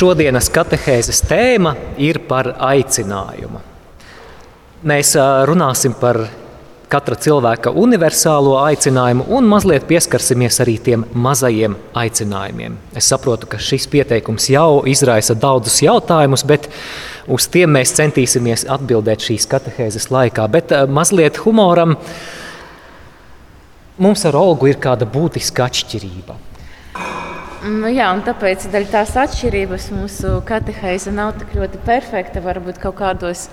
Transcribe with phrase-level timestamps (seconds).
[0.00, 3.58] Šodienas katehēzes tēma ir par aicinājumu.
[4.88, 5.10] Mēs
[5.50, 6.22] runāsim par
[6.88, 12.80] katra cilvēka universālo aicinājumu un mazliet pieskarsimies arī tiem mazajiem aicinājumiem.
[12.96, 16.70] Es saprotu, ka šis pieteikums jau izraisa daudzus jautājumus, bet
[17.28, 20.48] uz tiem mēs centīsimies atbildēt šīs katehēzes laikā.
[20.48, 21.98] Bet mazliet humoram
[24.00, 26.46] mums ar Olgu ir kāda būtiska atšķirība.
[27.60, 32.40] Mm, jā, un tāpēc tās atšķirības mūsu katehēze nav tik ļoti perfekta.
[32.40, 33.48] Varbūt kaut kādos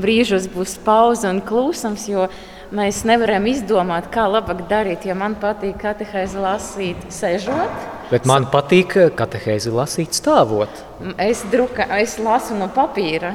[0.00, 2.24] brīžos būs pauze un klusums, jo
[2.72, 5.04] mēs nevaram izdomāt, kā labāk darīt.
[5.04, 7.84] Jo man patīk katehēzi lasīt, sēžot.
[8.08, 10.80] Bet man patīk katehēzi lasīt, stāvot.
[11.20, 13.34] Es, druka, es lasu no papīra,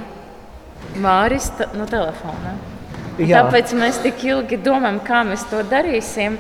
[1.02, 2.58] Māris no telefona.
[3.16, 6.36] Tāpēc mēs tik ilgi domājam, kā mēs to darīsim,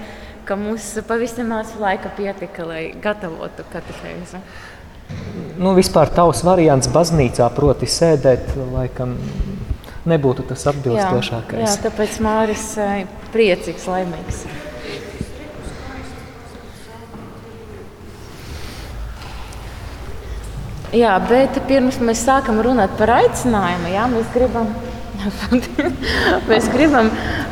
[0.45, 4.41] ka mums pavisam maz laika pietika, lai gatavotu katehēzi.
[5.62, 9.16] Nu, vispār tavs variants baznīcā, proti, sēdēt, laikam,
[10.09, 11.61] nebūtu tas atbilstošākais.
[11.61, 14.45] Jā, jā tāpēc Māris ir priecīgs, laimīgs.
[20.95, 24.70] Jā, bet pirms mēs sākam runāt par aicinājumu, jā, mēs gribam,
[26.50, 27.09] mēs gribam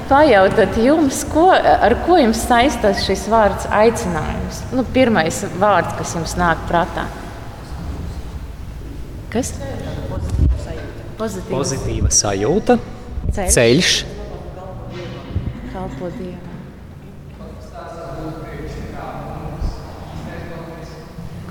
[0.10, 4.62] pajautāt jums, ko, ar ko jums saistās šis vārds aicinājums.
[4.76, 7.08] Nu, pirmais vārds, kas jums nāk prātā.
[9.34, 9.56] Kas?
[11.18, 12.78] Pozitīva, Pozitīva sajūta,
[13.34, 13.92] ceļš, ceļš.
[15.72, 16.50] kalpo Dievam.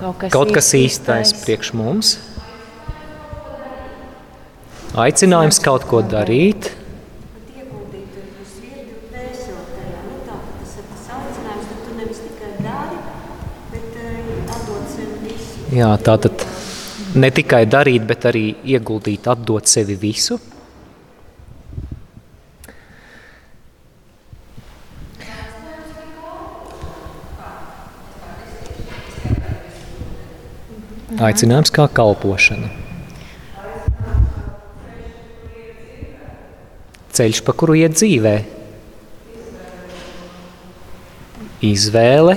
[0.03, 2.17] Kaut kas, kaut kas īstais priekš mums.
[4.93, 6.67] Aicinājums kaut ko darīt.
[15.73, 16.43] Jā, tā tad
[17.17, 18.43] ne tikai darīt, bet arī
[18.75, 20.37] ieguldīt, atdot sevi visu.
[31.17, 32.82] Aicinājums kā kalpošana.
[37.13, 38.35] Ceļš, pa kuru iet dzīvē.
[41.63, 42.35] Izvēle,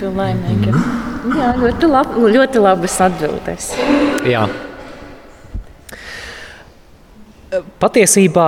[0.00, 0.72] Ļoti laimīgi.
[0.72, 1.36] Mm.
[1.36, 3.70] Jā, ļoti, lab, ļoti labas atbildes.
[4.28, 4.46] Jā.
[7.82, 8.46] Patiesībā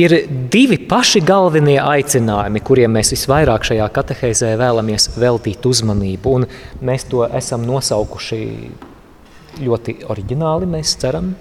[0.00, 0.14] ir
[0.52, 6.34] divi paši galvenie aicinājumi, kuriem mēs visvairāk šajā katehēzē vēlamies veltīt uzmanību.
[6.40, 6.48] Un
[6.88, 8.40] mēs to esam nosaukuši
[9.62, 11.34] ļoti oriģināli, mēs ceram.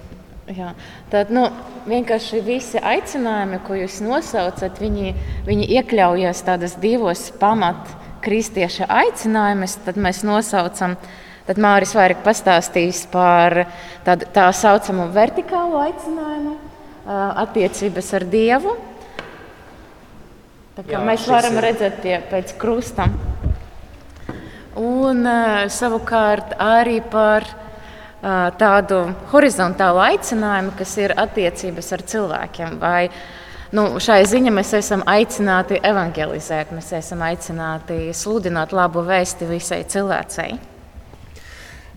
[0.46, 0.76] Jā,
[1.10, 1.48] tad nu,
[1.90, 5.14] vienkārši visi aicinājumi, ko jūs nosaucat, viņi,
[5.48, 10.96] viņi iekļaujas tādos divos pamatos kristieša aicinājumus, tad mēs nosaucam,
[11.46, 13.68] tad Māris vairāk pastāstīs par
[14.06, 16.56] tādu, tā saucamo vertikālo aicinājumu,
[17.46, 18.74] attiecības ar Dievu.
[20.76, 21.68] Tā kā Jā, mēs varam ir...
[21.70, 23.14] redzēt pie, pēc krustam.
[24.76, 25.22] Un
[25.72, 27.46] savukārt arī par
[28.60, 32.78] tādu horizontālu aicinājumu, kas ir attiecības ar cilvēkiem.
[32.82, 33.02] Vai,
[33.76, 40.54] Nu, šai ziņā mēs esam aicināti evangelizēt, mēs esam aicināti sludināt labu vēsti visai cilvēcei.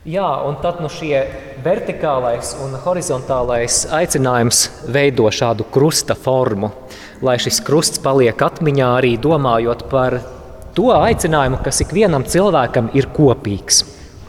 [0.09, 1.21] Jā, un tad nu šie
[1.62, 6.72] vertikālais un horizontālais aicinājums veido šādu krusta formu,
[7.22, 10.19] lai šis krusts paliek atmiņā arī domājot par
[10.75, 13.84] to aicinājumu, kas ikvienam cilvēkam ir kopīgs.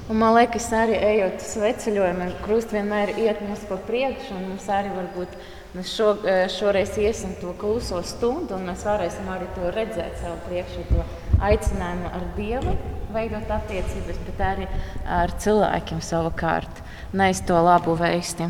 [0.10, 4.66] Un man liekas, arī ejot uz sveceļojumu, krusts vienmēr iet mums pa priekšu, un mums
[4.74, 9.46] arī varbūt būt Mēs šo, e, šoreiz iesim to kluso stundu, un mēs varēsim arī
[9.54, 11.04] to redzēt sev priekšā, to
[11.46, 12.74] aicinājumu ar Dievu,
[13.14, 14.66] veidot attiecības, bet arī
[15.06, 16.82] ar cilvēkiem savukārt
[17.14, 18.50] nes to labu vēsti.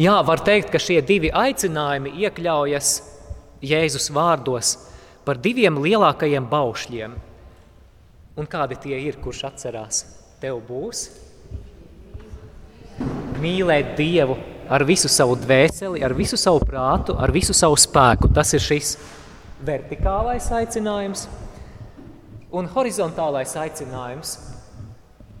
[0.00, 2.92] Jā, var teikt, ka šie divi aicinājumi iekļaujas
[3.68, 4.76] Jēzus vārdos
[5.28, 7.18] par diviem lielākajiem baušļiem.
[8.40, 10.17] Un kādi tie ir, kurš atcerās?
[10.38, 11.08] Tev būs
[13.42, 14.36] mīlēt Dievu
[14.70, 18.30] ar visu savu dvēseli, ar visu savu prātu, ar visu savu spēku.
[18.34, 18.92] Tas ir šis
[19.66, 21.26] vertikālais aicinājums.
[22.54, 24.36] Un horizontālais aicinājums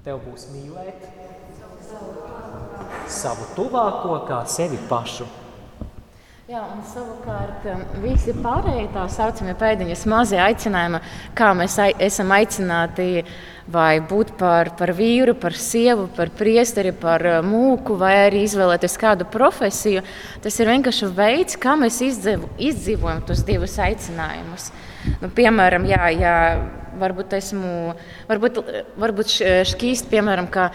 [0.04, 1.06] tev būs mīlēt
[3.08, 5.28] savu tuvāko kā sevi pašu.
[6.48, 11.02] Jā, un savukārt um, visi pārējie tā saucamie pēdiņas mazie aicinājumi,
[11.36, 11.74] kā mēs
[12.06, 13.20] esam aicināti
[13.68, 18.96] vai būt par, par vīru, par sievu, par priesteri, par uh, mūku, vai arī izvēlēties
[18.96, 20.00] kādu profesiju.
[20.40, 24.70] Tas ir vienkārši veids, kā mēs izdzīvo, izdzīvojam tos divus aicinājumus.
[25.20, 26.36] Nu, piemēram, jā, jā,
[27.00, 27.72] varbūt esmu,
[28.28, 28.60] varbūt,
[29.00, 29.32] varbūt
[29.70, 30.68] šķīst, piemēram, kā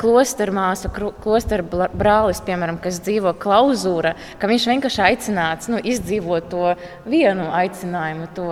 [0.00, 1.66] klosteru māsa, klosteru
[1.96, 6.74] brālis, piemēram, kas dzīvo klauzūra, ka viņš vienkārši aicināts nu, izdzīvot to
[7.08, 8.50] vienu aicinājumu, to,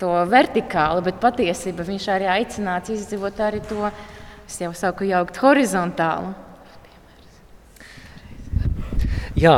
[0.00, 3.92] to vertikāli, bet patiesībā viņš arī aicināts izdzīvot arī to,
[4.48, 6.34] es jau saku, jaukt horizontālu.
[9.34, 9.56] Jā,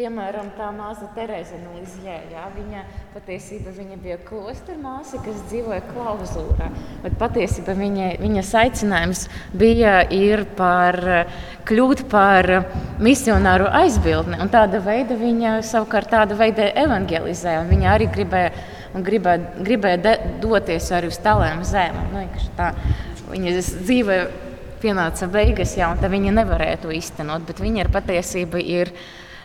[0.00, 2.14] Piemēram, tā māsa Terēza no Lizjē.
[2.54, 6.70] Viņa patiesībā viņa bija klostra māsa, kas dzīvoja klauzūrā.
[7.02, 9.26] Bet patiesībā viņa, viņas aicinājums
[9.60, 9.98] bija
[10.56, 10.96] par
[11.68, 12.48] kļūt par
[12.96, 14.40] misionāru aizbildni.
[14.40, 17.68] Un tāda veida viņa savukārt tāda veida evangelizēja.
[17.68, 18.56] Viņa arī gribēja,
[18.96, 22.14] gribēja, gribēja de, doties arī uz tālēm zemēm.
[22.16, 22.72] Nu, tā,
[23.28, 24.22] viņa dzīve
[24.80, 27.44] pienāca beigas, jā, un viņa nevarēja to iztenot.
[27.44, 28.96] Bet viņa ir patiesība ir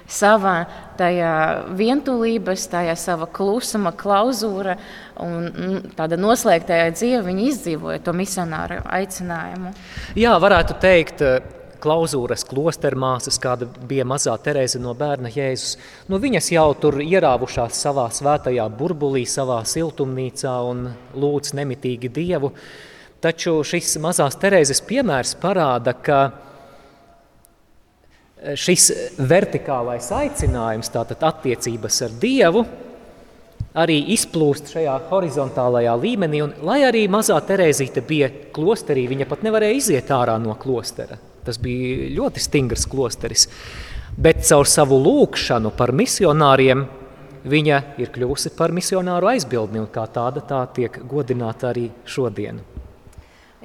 [0.08, 0.56] savā
[1.00, 1.34] tajā
[1.76, 4.78] vientulības, tajā sava klusuma klauzūra
[5.24, 9.74] un tāda noslēgtajā dzīve, viņi izdzīvoja to misionāru aicinājumu.
[10.20, 11.40] Jā, varētu teikt, eh,
[11.86, 15.78] klauzūras klostermāsas, kāda bija mazā Terēza no bērna Jēzus.
[16.10, 22.52] Nu, viņas jau tur ierāvušās savā svētajā burbulī, savā siltumnīcā un lūdz nemitīgi Dievu.
[23.22, 26.20] Taču šis mazās Terēzes piemērs parāda, ka
[28.60, 32.66] šis vertikālais aicinājums, tātad attiecības ar Dievu,
[33.76, 36.42] arī izplūst šajā horizontālajā līmenī.
[36.46, 41.18] Un, lai arī mazā Terēzīte bija klosterī, viņa pat nevarēja iziet ārā no klostera.
[41.46, 43.48] Tas bija ļoti stingrs klosteris.
[44.16, 46.86] Bet caur savu lūkšanu par misionāriem
[47.46, 52.64] viņa ir kļuvusi par misionāru aizbildni, un kā tāda tā tiek godināta arī šodien.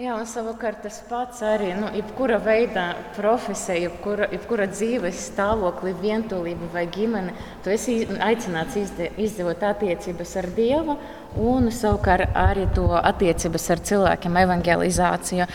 [0.01, 6.71] Jā, un savukārt tas pats arī, nu, jebkura veida profesija, jebkura, jebkura dzīves stāvokli, vientulība
[6.73, 10.97] vai ģimene, tu esi aicināts izdzīvot attiecības ar Dievu
[11.45, 15.51] un savukārt arī to attiecības ar cilvēkiem, evangelizāciju.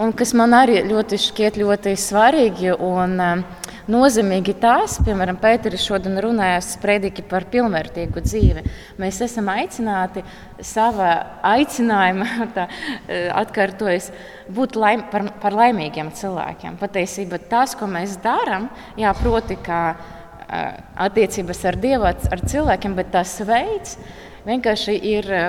[0.00, 3.44] Un kas man arī ļoti šķiet ļoti svarīgi un uh,
[3.90, 8.62] nozīmīgi tas, piemēram, Pēteris šodien runājās sprediķi par pilnvērtīgu dzīvi.
[9.00, 10.22] Mēs esam aicināti
[10.64, 11.10] savā
[11.50, 14.10] aicinājumā, tā e, atkārtojas,
[14.50, 16.78] būt laim, par, par laimīgiem cilvēkiem.
[16.80, 18.70] Patiesībā tas, ko mēs darām,
[19.00, 20.62] jā, proti, kā e,
[21.08, 23.98] attiecības ar Dievu, ar cilvēkiem, bet tas veids
[24.46, 25.44] vienkārši ir e,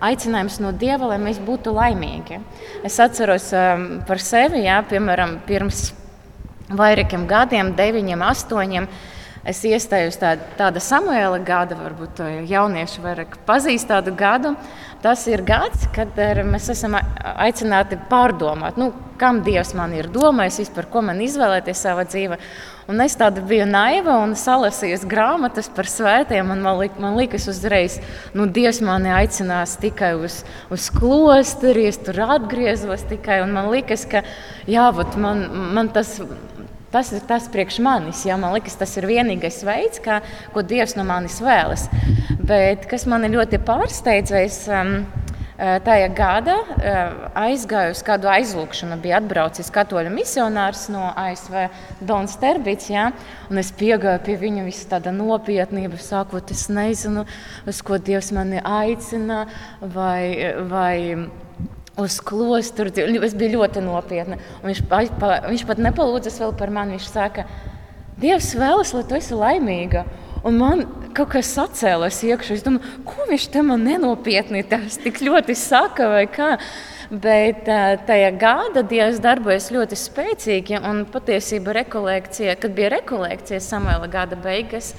[0.00, 2.40] aicinājums no Dieva, lai mēs būtu laimīgi.
[2.86, 5.88] Es atceros um, par sevi, jā, piemēram, pirms
[6.70, 8.88] vairākiem gadiem, deviņiem, astoņiem.
[9.46, 12.18] Es iestājos tā, tāda Samuēla gada, varbūt
[12.50, 14.56] jaunieši vairāk pazīst tādu gadu.
[15.04, 16.16] Tas ir gads, kad
[16.48, 18.90] mēs esam aicināti pārdomāt, nu,
[19.20, 22.38] kam Dievs man ir domājis, vispār, ko man izvēlēties savā dzīvē.
[22.90, 26.46] Un es tāda biju naiva un salasīju grāmatas par svētiem.
[26.46, 27.98] Man, li, man liekas, uzreiz,
[28.34, 33.40] ka Dievs mani aicinās tikai uz, uz klosteri, es tur atgriezos tikai.
[33.50, 34.22] Man liekas, ka
[34.70, 34.86] jā,
[35.18, 36.14] man, man tas
[36.92, 38.22] Tas ir tas priekš manis.
[38.28, 38.38] Ja?
[38.40, 40.20] Man liekas, tas ir vienīgais veids, kā,
[40.54, 41.88] ko Dievs no manis vēlas.
[42.46, 45.00] Bet kas man ļoti pārsteidza, es um,
[45.58, 49.00] eh, tajā gadā uh, aizgāju uz kādu aizlūgšanu.
[49.02, 51.56] Bija atbraucis katoļu misionārs no ASV,
[52.06, 52.92] Dons Terbits.
[52.92, 53.08] Ja?
[53.50, 57.26] Un es piegāju pie viņa visā tādā nopietnībā, sakot, es nezinu,
[57.66, 59.42] uz ko Dievs mani aicina.
[59.82, 61.26] Vai, vai,
[61.96, 62.90] uz klostru.
[63.24, 64.38] Es biju ļoti nopietna.
[64.60, 66.96] Un viņš, pa, pa, viņš pat nepalūdzas vēl par mani.
[66.96, 67.46] Viņš saka,
[68.16, 70.06] Dievs vēlas, lai tu esi laimīga.
[70.46, 70.84] Un man
[71.16, 72.56] kaut kas sacēlās iekšā.
[72.56, 76.54] Es domāju, ko viņš tam nenopietni tas tik ļoti saka vai kā.
[77.06, 80.80] Bet tajā gada Dievs darbojas ļoti spēcīgi.
[80.80, 84.94] Un patiesībā rekolekcija, kad bija rekolekcija Samuela gada beigas,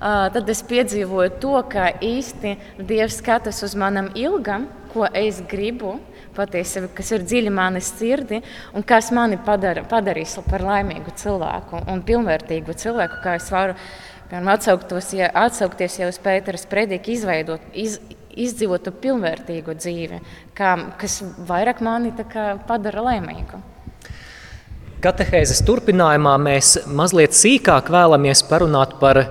[0.00, 5.96] tad es piedzīvoju to, ka īsti Dievs skatās uz manam ilgam, ko es gribu
[6.36, 8.40] patiesība, kas ir dziļi manis sirdi
[8.76, 13.76] un kas mani padara, padarīs par laimīgu cilvēku un pilnvērtīgu cilvēku, kā es varu
[14.30, 17.98] atsauktos, ja, atsaukties jau uz Pēteras prediku, izveidot, iz,
[18.30, 20.20] izdzīvot pilnvērtīgu dzīvi,
[20.54, 23.60] kā, kas vairāk mani kā, padara laimīgu.
[25.00, 29.22] Katehēzes turpinājumā mēs mazliet sīkāk vēlamies parunāt par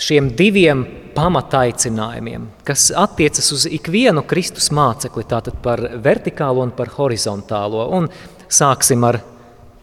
[0.00, 7.86] šiem diviem pamataicinājumiem, kas attiecas uz ikvienu Kristus mācekli, tātad par vertikālo un par horizontālo.
[7.98, 8.08] Un
[8.50, 9.20] sāksim ar,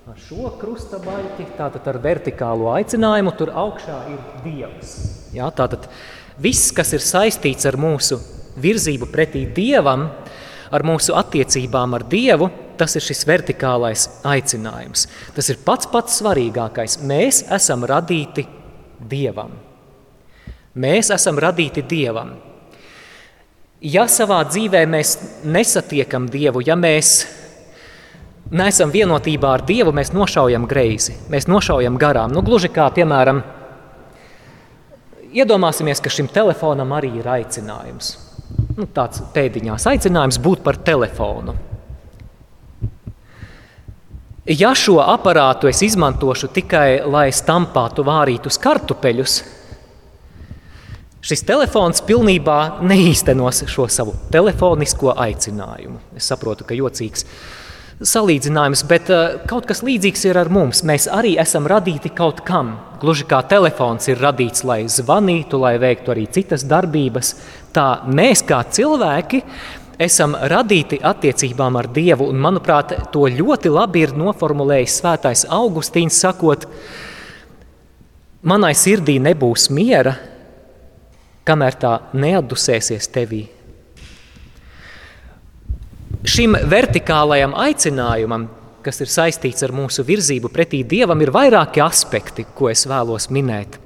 [0.08, 4.96] ar šo krusta baļķi, tātad ar vertikālo aicinājumu, tur augšā ir Dievs.
[5.36, 5.90] Jā, tātad
[6.42, 8.20] viss, kas ir saistīts ar mūsu
[8.58, 10.08] virzību pretī Dievam,
[10.74, 15.08] ar mūsu attiecībām ar Dievu, tas ir šis vertikālais aicinājums.
[15.36, 17.00] Tas ir pats pats svarīgākais.
[17.06, 18.46] Mēs esam radīti
[18.98, 19.67] Dievam.
[20.78, 22.36] Mēs esam radīti Dievam.
[23.82, 25.16] Ja savā dzīvē mēs
[25.46, 27.28] nesatiekam Dievu, ja mēs
[28.50, 32.34] neesam vienotībā ar Dievu, mēs nošaujam greizi, mēs nošaujam garām.
[32.34, 33.42] Nu, gluži kā, piemēram,
[35.34, 38.16] iedomāsimies, ka šim telefonam arī ir aicinājums.
[38.78, 41.58] Nu, tāds pēdiņās aicinājums būt par telefonu.
[44.48, 49.42] Ja šo aparātu es izmantošu tikai, lai stampātu vārītus kartupeļus,
[51.26, 55.98] Šis telefons pilnībā neīstenos šo savu telefonisko aicinājumu.
[56.16, 57.26] Es saprotu, ka jocīgs
[58.06, 60.84] salīdzinājums, bet uh, kaut kas līdzīgs ir ar mums.
[60.86, 62.76] Mēs arī esam radīti kaut kam.
[63.02, 67.34] Gluži kā telefons ir radīts, lai zvanītu, lai veiktu arī citas darbības,
[67.74, 69.42] tā mēs kā cilvēki
[69.98, 72.30] esam radīti attiecībām ar Dievu.
[72.30, 76.70] Un, manuprāt, to ļoti labi ir noformulējis Svētais Augustīns, sakot,
[78.46, 80.14] manai sirdī nebūs miera,
[81.48, 83.46] kamēr tā neatdusēsies tevī.
[86.28, 88.48] Šim vertikālajam aicinājumam,
[88.84, 93.78] kas ir saistīts ar mūsu virzību pretī Dievam, ir vairāki aspekti, ko es vēlos minēt.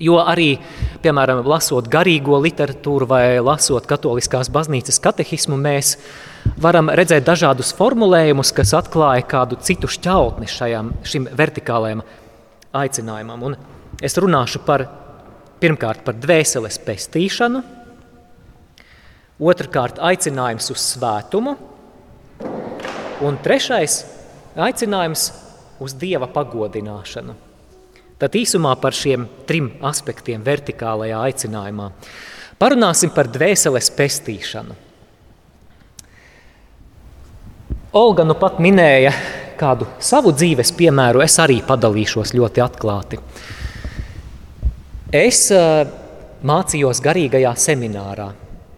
[0.00, 0.58] Jo arī,
[1.04, 5.94] piemēram, lasot garīgo literatūru vai lasot katoliskās baznīcas katehismu, mēs
[6.60, 12.04] varam redzēt dažādus formulējumus, kas atklāja kādu citu šķautni šajam, šim vertikālajam
[12.76, 13.48] aicinājumam.
[13.48, 13.56] Un
[14.04, 14.84] es runāšu par
[15.56, 17.62] Pirmkārt, par dvēseles pestīšanu,
[19.40, 21.56] otrkārt, aicinājums uz svētumu,
[23.24, 24.04] un trešais-
[24.68, 25.30] aicinājums
[25.80, 27.34] uz dieva pagodināšanu.
[28.18, 31.90] Tad īsumā par šiem trim aspektiem vertikālajā aicinājumā.
[32.60, 34.76] Parunāsim par dvēseles pestīšanu.
[37.92, 39.12] Olga nu pat minēja
[39.56, 43.20] kādu savu dzīves piemēru, es arī padalīšos ļoti atklāti.
[45.14, 45.44] Es
[46.46, 48.32] mācījos garīgajā seminārā,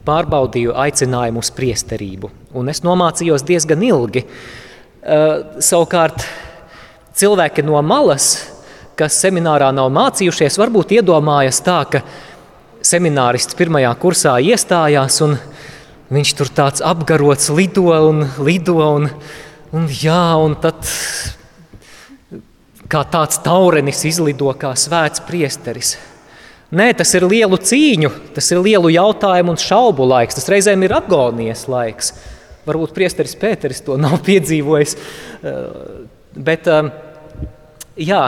[0.04, 4.26] pārbaudīju aicinājumu uz priesterību, un es nomācījos diezgan ilgi.
[5.64, 6.26] Savukārt,
[7.16, 8.28] cilvēki no malas,
[8.98, 12.02] kas seminārā nav mācījušies, varbūt iedomājas tā, ka
[12.84, 15.38] seminārists pirmajā kursā iestājās, un
[16.12, 19.08] viņš tur tāds apgarots lido un lido, un,
[19.72, 20.84] un jā, un tad
[22.88, 25.96] kā tāds taurenis izlido kā svēts priesteris.
[26.68, 30.92] Nē, tas ir lielu cīņu, tas ir lielu jautājumu un šaubu laiks, tas reizēm ir
[30.98, 32.10] agonijas laiks.
[32.68, 34.92] Varbūt priesteris Pēteris to nav piedzīvojis.
[35.48, 35.62] Eh,
[36.36, 36.90] bet, eh,
[38.10, 38.20] jā,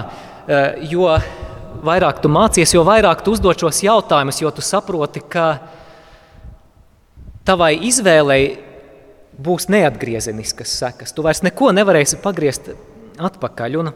[0.49, 1.11] eh, jo
[1.85, 5.50] vairāk tu mācies, jo vairāk tu uzdod šos jautājumus, jo tu saproti, ka
[7.44, 8.56] tavai izvēlei
[9.37, 11.12] būs neatgriezeniskas sekas.
[11.12, 12.73] Tu vairs neko nevarēsi pagriezt
[13.20, 13.78] atpakaļ.
[13.85, 13.92] Un,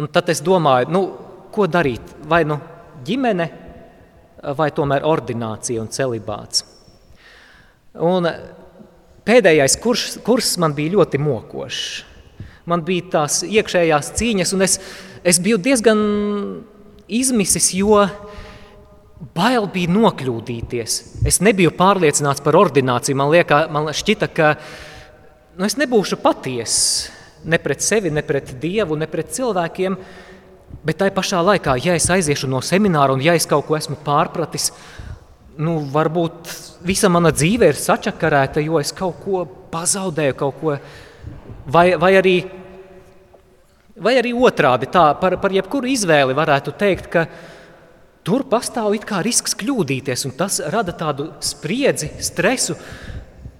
[0.00, 1.06] un tad es domāju, nu,
[1.52, 2.16] ko darīt?
[2.24, 2.56] Vai nu
[3.06, 3.48] ģimene
[4.58, 6.64] vai tomēr ordinācija un celibāts.
[7.98, 8.28] Un
[9.26, 11.84] pēdējais kurs, kurs man bija ļoti mokošs.
[12.68, 14.76] Man bija tās iekšējās cīņas, un es,
[15.24, 16.00] es biju diezgan
[17.08, 18.02] izmisis, jo
[19.34, 20.98] bail bija nokļūdīties.
[21.26, 23.16] Es nebiju pārliecināts par ordināciju.
[23.18, 24.52] Man, liekā, man šķita, ka
[25.56, 27.08] nu, es nebūšu patiess
[27.48, 29.96] ne pret sevi, ne pret Dievu, ne pret cilvēkiem.
[29.96, 30.27] Uh,
[30.86, 33.98] Bet tajā pašā laikā, ja es aiziešu no semināra un ja es kaut ko esmu
[34.04, 34.70] pārpratis,
[35.58, 36.52] nu, varbūt
[36.86, 40.76] visa mana dzīve ir sačakarēta, jo es kaut ko pazaudēju, kaut ko,
[41.66, 42.36] vai, vai, arī,
[43.98, 47.26] vai arī otrādi tā, par, par jebkuru izvēli varētu teikt, ka
[48.24, 52.78] tur pastāv it kā risks kļūdīties, un tas rada tādu spriedzi, stresu,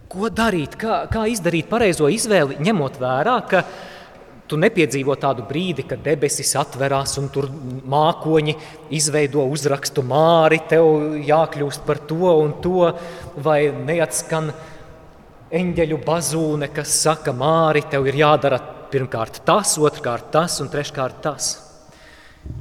[0.09, 3.65] ko darīt, kā, kā izdarīt pareizo izvēli, ņemot vērā, ka
[4.49, 7.51] Tu nepiedzīvo tādu brīdi, kad debesis atverās un tur
[7.93, 8.55] mākoņi
[8.97, 12.89] izveido uzrakstu māri, tev jākļūst par to un to,
[13.45, 14.49] vai neatskan
[15.53, 18.61] eņģeļu bazūne, kas saka, māri, tev ir jādara
[18.93, 21.51] pirmkārt tas, otrkārt tas un treškārt tas.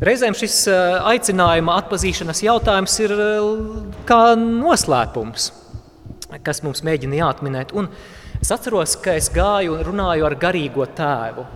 [0.03, 3.45] Reizēm šis eh, aicinājuma atpazīšanas jautājums ir eh,
[4.09, 5.47] kā noslēpums,
[6.43, 7.71] kas mums mēģina jāatminēt.
[7.77, 7.87] Un
[8.41, 11.47] es atceros, ka es gāju un runāju ar garīgo tēvu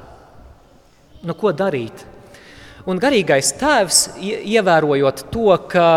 [1.25, 2.06] nu, ko darīt.
[2.90, 5.88] Un garīgais tēvs, ievērojot to, ka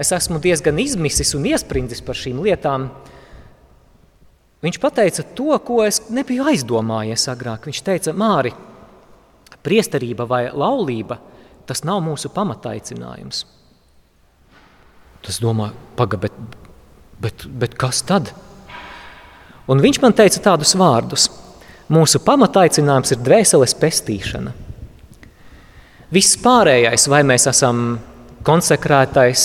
[0.00, 2.90] es esmu diezgan izmisis un iesprindis par šīm lietām,
[4.64, 7.68] viņš teica to, ko es nebiju aizdomājies agrāk.
[7.68, 8.52] Viņš teica, Māri,
[9.64, 11.18] priesterība vai laulība,
[11.66, 13.46] tas nav mūsu pamataicinājums.
[15.24, 16.36] Tas domā, paga, bet,
[17.18, 18.34] bet, bet kas tad?
[19.66, 21.30] Un viņš man teica tādus vārdus–
[21.92, 24.52] Mūsu pamataicinājums ir dvēseles pestīšana.
[26.10, 27.98] Viss pārējais, vai mēs esam
[28.46, 29.42] konsekrētais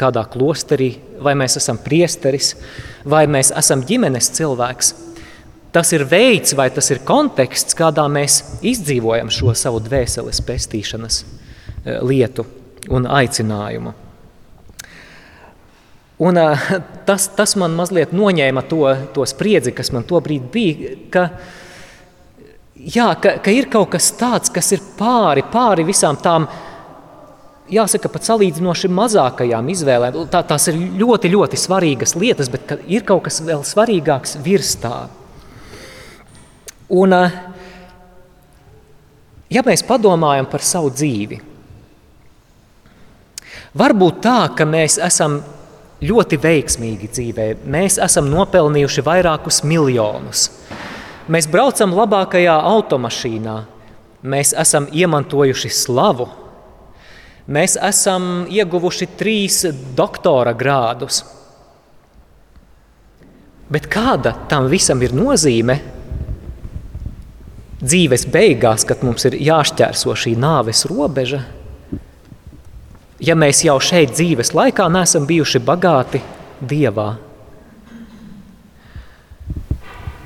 [0.00, 0.92] kādā klosterī,
[1.24, 2.54] vai mēs esam priesteris,
[3.08, 4.94] vai mēs esam ģimenes cilvēks.
[5.72, 11.98] Tas ir veids vai tas ir konteksts, kādā mēs izdzīvojam šo savu dvēseles pestīšanas eh,
[12.00, 12.46] lietu
[12.92, 13.92] un aicinājumu.
[16.18, 16.68] Un, eh,
[17.06, 21.28] tas, tas man mazliet noņēma to, to spriedzi, kas man tobrīd bija, ka,
[22.78, 26.46] jā, ka, ka ir kaut kas tāds, kas ir pāri, pāri visām tām
[27.72, 30.18] jāsaka, pat salīdzinoši mazākajām izvēlēm.
[30.32, 35.08] Tā, tās ir ļoti, ļoti svarīgas lietas, bet ir kaut kas vēl svarīgāks virs tā.
[36.88, 37.32] Un, eh,
[39.52, 41.40] ja mēs padomājam par savu dzīvi,
[43.76, 45.42] varbūt tā, ka mēs esam
[46.00, 50.48] ļoti veiksmīgi dzīvē, mēs esam nopelnījuši vairākus miljonus.
[51.28, 53.56] Mēs braucam labākajā automašīnā,
[54.24, 56.24] mēs esam iemantojuši slavu,
[57.52, 59.58] mēs esam ieguvuši trīs
[59.96, 61.20] doktora grādus.
[63.68, 65.76] Bet kāda tam visam ir nozīme?
[67.78, 71.44] Dzīves beigās, kad mums ir jāšķērso šī nāves robeža,
[73.20, 76.24] ja mēs jau šeit dzīves laikā neesam bijuši bagāti
[76.58, 77.27] Dievā.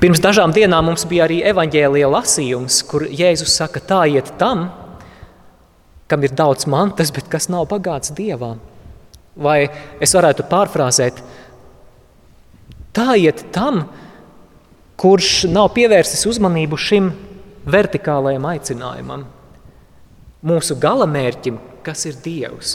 [0.02, 4.64] Pirms dažām dienām mums bija arī evaņģēlīja lasījums, kur Jēzus saka, tā iet tam,
[6.10, 8.56] kam ir daudz mantas, bet kas nav bagāts dievā.
[9.38, 9.68] Vai
[10.02, 11.20] es varētu pārfrāzēt,
[12.90, 13.84] tā iet tam,
[14.98, 17.12] kurš nav pievērsis uzmanību šim
[17.70, 19.22] vertikālajam aicinājumam,
[20.42, 22.74] mūsu galamērķim, kas ir Dievs.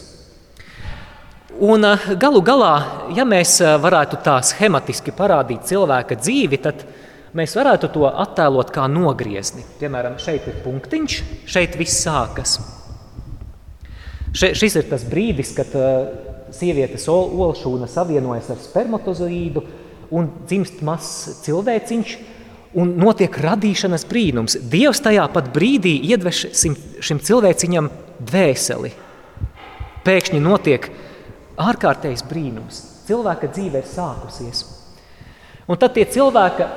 [1.60, 2.72] Un eh, galu galā,
[3.18, 6.88] ja mēs eh, varētu tā schematiski parādīt cilvēka dzīvi, tad
[7.38, 9.66] mēs varētu to attēlot kā nogriezni.
[9.82, 11.18] Piemēram, šeit ir punktiņš,
[11.50, 12.58] šeit viss sākas.
[14.38, 16.10] Še, šis ir tas brīdis, kad uh,
[16.54, 19.64] sievietes ol, olšūna savienojas ar spermatozoīdu
[20.18, 22.18] un dzimst mazs cilvēciņš,
[22.78, 24.58] un notiek radīšanas brīnums.
[24.72, 27.90] Dievs tajā pat brīdī iedveš šim cilvēciņam
[28.28, 28.94] dvēseli.
[30.08, 30.90] Pēkšņi notiek
[31.60, 32.82] ārkārtējs brīnums.
[33.08, 34.66] Cilvēka dzīve ir sākusies.
[35.68, 36.68] Un tad tie cilvēki,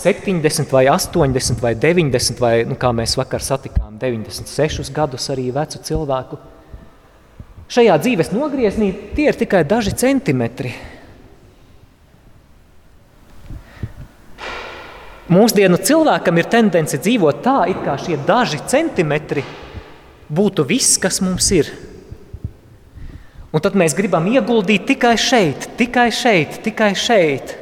[0.00, 5.80] 70, vai 80, vai 90, vai nu, kā mēs vakar satikām, 96 gadus arī vecu
[5.84, 6.38] cilvēku,
[7.70, 10.72] šajā dzīves nogriezienī tie ir tikai daži centimetri.
[15.30, 19.44] Mūsdienu cilvēkam ir tendence dzīvot tā, it kā šie daži centimetri
[20.26, 21.70] būtu viss, kas mums ir.
[23.54, 27.54] Un tad mēs gribam ieguldīt tikai šeit, tikai šeit, tikai šeit.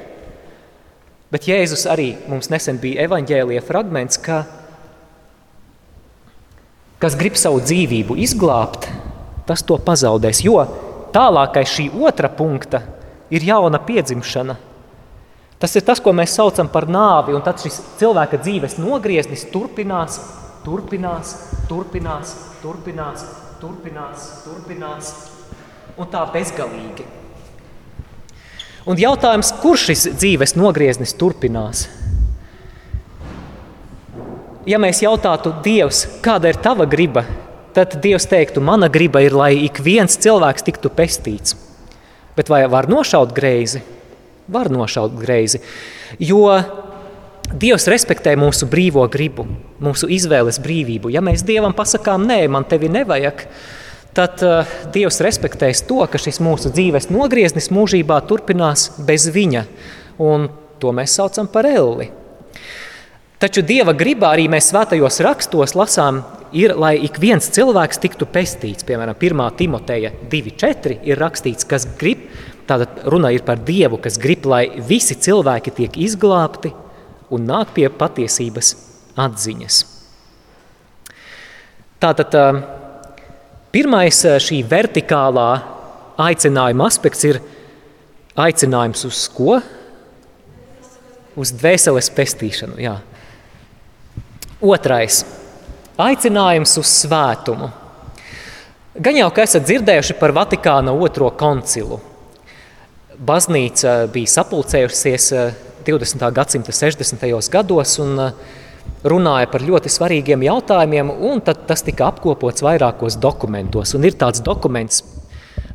[1.32, 4.42] Bet Jēzus arī mums nesen bija evaņģēlīja fragments, ka,
[7.02, 8.88] kas grib savu dzīvību izglābt,
[9.48, 10.40] tas to pazaudēs.
[10.46, 10.62] Jo
[11.12, 12.80] tālākais šī otra punkta
[13.30, 14.56] ir jauna piedzimšana.
[15.58, 20.20] Tas ir tas, ko mēs saucam par nāvi, un tad šis cilvēka dzīves nogrieznis turpinās,
[20.64, 21.34] turpinās,
[21.68, 23.24] turpinās, turpinās,
[23.60, 25.14] turpinās, turpinās
[25.98, 27.06] un tā bezgalīgi.
[28.88, 31.82] Un jautājums, kurš šis dzīves nogrieznis turpinās?
[34.68, 37.26] Ja mēs jautātu Dievs, kāda ir tava griba,
[37.76, 41.52] tad Dievs teiktu, mana griba ir, lai ik viens cilvēks tiktu pestīts.
[42.36, 43.82] Bet vai var nošaut greizi?
[44.48, 45.60] Var nošaut greizi,
[46.16, 46.46] jo
[47.48, 49.44] Dievs respektē mūsu brīvo gribu,
[49.84, 51.12] mūsu izvēles brīvību.
[51.12, 53.52] Ja mēs Dievam pasakām, nē, man tevi nevajag, tad
[54.42, 59.64] uh, Dievs respektēs to, ka šis mūsu dzīves nogrieznis mūžībā turpinās bez viņa,
[60.22, 60.48] un
[60.80, 62.08] to mēs saucam par elli.
[63.38, 68.86] Taču Dieva gribā arī mēs svētajos rakstos lasām, ir, lai ik viens cilvēks tiktu pestīts.
[68.88, 69.44] Piemēram, 1.
[69.60, 72.24] Timoteja 2.4 ir rakstīts, kas grib,
[72.66, 76.72] tātad runa ir par Dievu, kas grib, lai visi cilvēki tiek izglābti
[77.30, 78.74] un nāk pie patiesības
[79.18, 79.78] atziņas.
[82.02, 82.34] Tātad
[83.72, 85.48] pirmais šī vertikālā
[86.18, 87.40] aicinājuma aspekts ir
[88.38, 89.58] aicinājums uz ko?
[91.38, 92.96] Uz dvēseles pestīšanu, jā.
[94.58, 95.24] Otrais-
[96.08, 97.70] aicinājums uz svētumu.
[98.98, 102.00] Gan jau, ka esat dzirdējuši par Vatikāna otro koncilu.
[103.14, 105.28] Baznīca bija sapulcējusies
[105.86, 106.22] 20.
[106.26, 107.50] Eh, gadsimta 60.
[107.50, 108.32] gados un eh,
[109.06, 113.94] runāja par ļoti svarīgiem jautājumiem, un tas tika apkopots vairākos dokumentos.
[113.94, 115.02] Un ir tāds dokuments,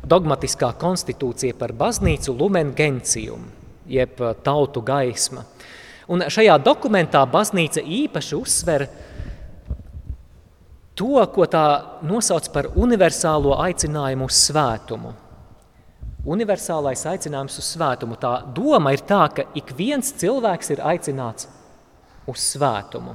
[0.04, 3.48] dogmatiskā konstitūcija par baznīcu Lumen Gentium,
[3.88, 5.46] jeb eh, tautu gaisma.
[6.12, 8.86] Un šajā dokumentā baznīca īpaši uzsver
[10.94, 11.64] to, ko tā
[12.04, 15.14] nosauc par universālo aicinājumu uz svētumu.
[16.24, 18.16] Universālais aicinājums uz svētumu.
[18.20, 21.48] Tā doma ir tā, ka ik viens cilvēks ir aicināts
[22.30, 23.14] uz svētumu.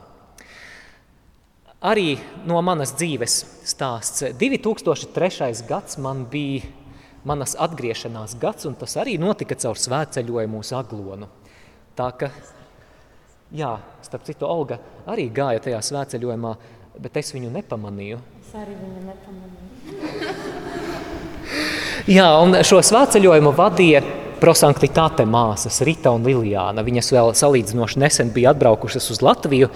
[1.80, 2.18] Arī
[2.48, 3.38] no manas dzīves
[3.70, 4.26] stāsts.
[4.36, 5.54] 2003.
[5.70, 6.68] gads man bija
[7.24, 11.30] manas atgriešanās gads, un tas arī notika caur svētceļojumu uz Aglonu.
[11.96, 12.30] Tā ka,
[13.56, 13.72] jā,
[14.04, 16.54] starp citu, Olga arī gāja tajā svētceļojumā,
[17.00, 18.20] bet es viņu nepamanīju.
[18.44, 19.60] Es arī viņu nepamanīju.
[22.10, 24.04] Jā, un šo svētceļojumu vadīja
[24.42, 26.84] prosanktitāte māsas Rita un Liljāna.
[26.86, 29.70] Viņas vēl salīdzinoši nesen bija atbraukušas uz Latviju.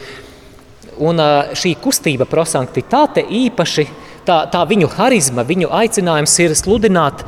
[1.03, 1.19] Un
[1.57, 3.87] šī kustība prosanktitāte īpaši,
[4.27, 7.25] tā, tā viņu harizma, viņu aicinājums ir sludināt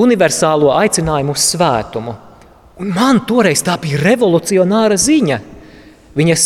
[0.00, 2.16] universālo aicinājumu uz svētumu.
[2.80, 5.40] Un man toreiz tā bija revolucionāra ziņa.
[6.16, 6.44] Viņas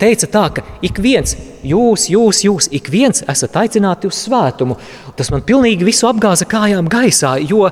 [0.00, 4.78] teica tā, ka ik viens, jūs, jūs, jūs, ik viens esat aicināti uz svētumu.
[5.16, 7.68] Tas man pilnīgi visu apgāza kājām gaisā, jo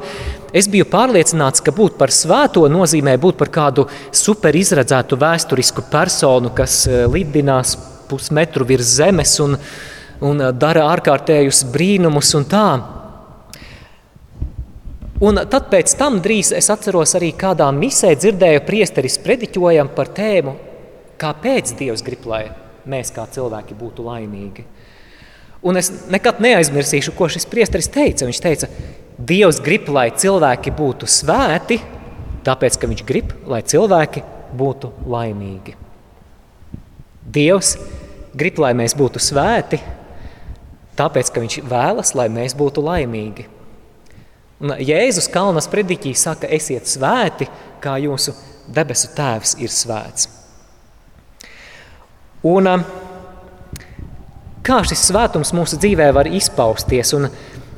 [0.54, 6.54] es biju pārliecināts, ka būt par svēto nozīmē būt par kādu super izredzētu vēsturisku personu,
[6.56, 7.76] kas eh, lidinās
[8.08, 9.58] pusmetru virs zemes un,
[10.22, 12.68] un eh, dara ārkārtējus brīnumus un tā.
[15.24, 20.56] Un tad pēc tam drīz es atceros arī kādā misē dzirdēju priesteris prediķojam par tēmu
[21.20, 22.48] Kāpēc Dievs grib, lai
[22.90, 24.64] mēs kā cilvēki būtu laimīgi?
[25.64, 28.26] Un es nekad neaizmirsīšu, ko šis priesteris teica.
[28.28, 28.68] Viņš teica,
[29.14, 31.78] Dievs grib, lai cilvēki būtu svēti,
[32.46, 34.24] tāpēc, ka viņš grib, lai cilvēki
[34.58, 35.76] būtu laimīgi.
[37.34, 37.76] Dievs
[38.34, 39.78] grib, lai mēs būtu svēti,
[40.98, 43.46] tāpēc, ka viņš vēlas, lai mēs būtu laimīgi.
[44.64, 47.46] Un Jēzus Kalnas prediķī saka, esiet svēti,
[47.82, 48.34] kā jūsu
[48.74, 50.28] debesu tēvs ir svēts.
[52.44, 52.84] Un, um,
[54.64, 57.14] kā šis svētums mūsu dzīvē var izpausties?
[57.16, 57.28] Un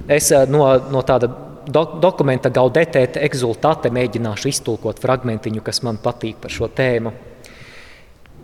[0.08, 1.28] es uh, no, no tāda
[1.66, 7.12] do, dokumenta gaudetēt exultate mēģināšu iztulkot fragmentiņu, kas man patīk par šo tēmu.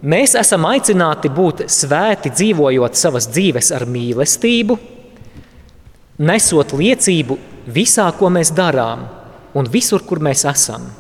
[0.03, 4.79] Mēs esam aicināti būt svēti, dzīvojot savas dzīves ar mīlestību,
[6.27, 7.38] nesot liecību
[7.70, 9.07] visā, ko mēs darām,
[9.55, 10.90] un visur, kur mēs esam.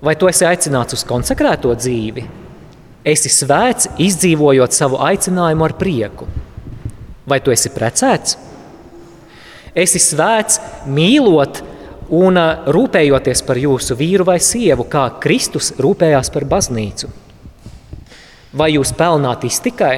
[0.00, 2.28] Vai tu esi aicināts uz konsekrēto dzīvi?
[3.08, 6.28] esi svēts, izdzīvojot savu aicinājumu ar prieku.
[7.28, 8.36] Vai tu esi precēts?
[9.74, 11.62] Esi svēts, mīlot
[12.14, 12.38] un
[12.72, 17.10] rūpējoties par jūsu vīru vai sievu, kā Kristus rūpējās par baznīcu.
[18.56, 19.96] Vai jūs pelnāt iztikai?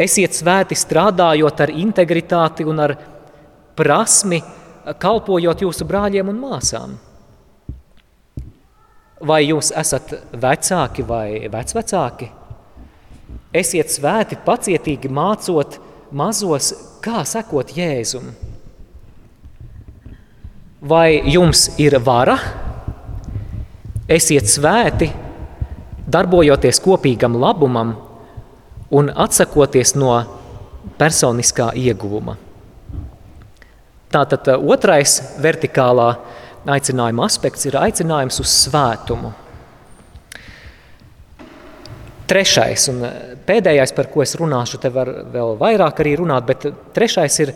[0.00, 2.94] Esiet svēti strādājot ar integritāti un ar
[3.76, 4.40] prasmi,
[5.00, 6.98] kalpojot jūsu brāļiem un māsām.
[9.20, 12.30] Vai jūs esat vecāki vai vecvecāki?
[13.52, 15.76] Esiet svēti, pacietīgi mācot
[16.12, 16.72] mazos,
[17.04, 18.30] kā sekot Jēzum.
[20.80, 22.36] Vai jums ir vara?
[24.10, 25.10] Esiet svēti,
[26.10, 27.94] darbojoties kopīgam labumam
[28.90, 30.14] un atsakoties no
[30.98, 32.36] personiskā ieguvuma.
[34.10, 36.08] Tātad otrais vertikālā
[36.66, 39.30] aicinājuma aspekts ir aicinājums uz svētumu.
[42.30, 43.02] Trešais un
[43.46, 47.54] pēdējais, par ko es runāšu, te var vēl vairāk arī runāt, bet trešais ir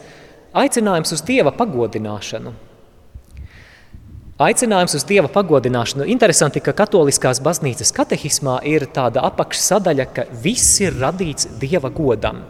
[0.51, 2.51] aicinājums uz Dieva pagodināšanu.
[4.43, 6.09] Aicinājums uz Dieva pagodināšanu.
[6.11, 12.43] Interesanti, ka katoliskās baznīcas katehismā ir tāda apakšsadaļa, ka viss ir radīts Dieva godam.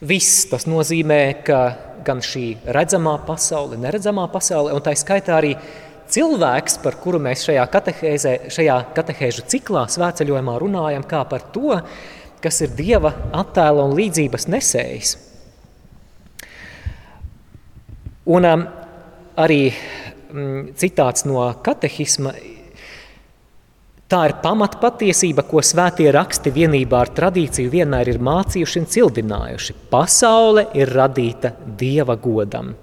[0.00, 1.60] Viss tas nozīmē, ka
[2.02, 5.52] gan šī redzamā pasaule, neredzamā pasaule, un tā skaitā arī
[6.12, 7.66] cilvēks, par kuru mēs šajā,
[8.52, 11.78] šajā katehēžu ciklā svētceļojumā runājam, kā par to,
[12.42, 15.16] kas ir Dieva attēla un līdzības nesējs.
[18.32, 18.64] Un um,
[19.42, 22.34] arī mm, citāts no katehisma
[24.12, 29.76] Tā ir pamatpatiesība, ko svētie raksti vienībā ar tradīciju vienmēr ir mācījuši un cildinājuši.
[29.88, 32.74] Pasaule ir radīta dieva godam.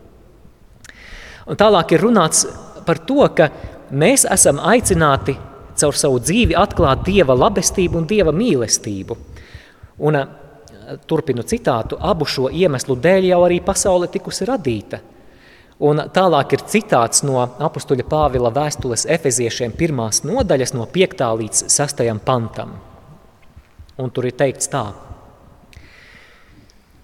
[1.46, 2.48] Un tālāk ir runāts
[2.89, 3.52] par to, ka
[3.93, 5.38] mēs esam aicināti
[5.80, 9.17] caur savu dzīvi atklāt dieva labestību un dieva mīlestību.
[10.10, 10.19] Un,
[11.06, 15.04] turpinu citātu, abu šo iemeslu dēļ jau arī pasaule tikusi radīta–
[15.80, 21.21] Un tālāk ir citāts no apakstuļa Pāvila vēstules efeziešiem, pirmās nodaļas, no 5.
[21.39, 22.02] līdz 6.
[22.25, 22.73] pantam.
[23.99, 24.89] Un tur ir teikts tā.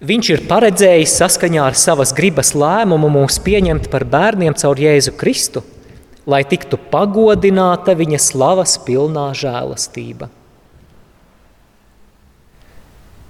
[0.06, 5.64] Viņš ir paredzējis saskaņā ar savas gribas lēmumu mūs pieņemt par bērniem caur Jēzu Kristu,
[6.26, 10.30] lai tiktu pagodināta viņa slavas pilnā žēlastība.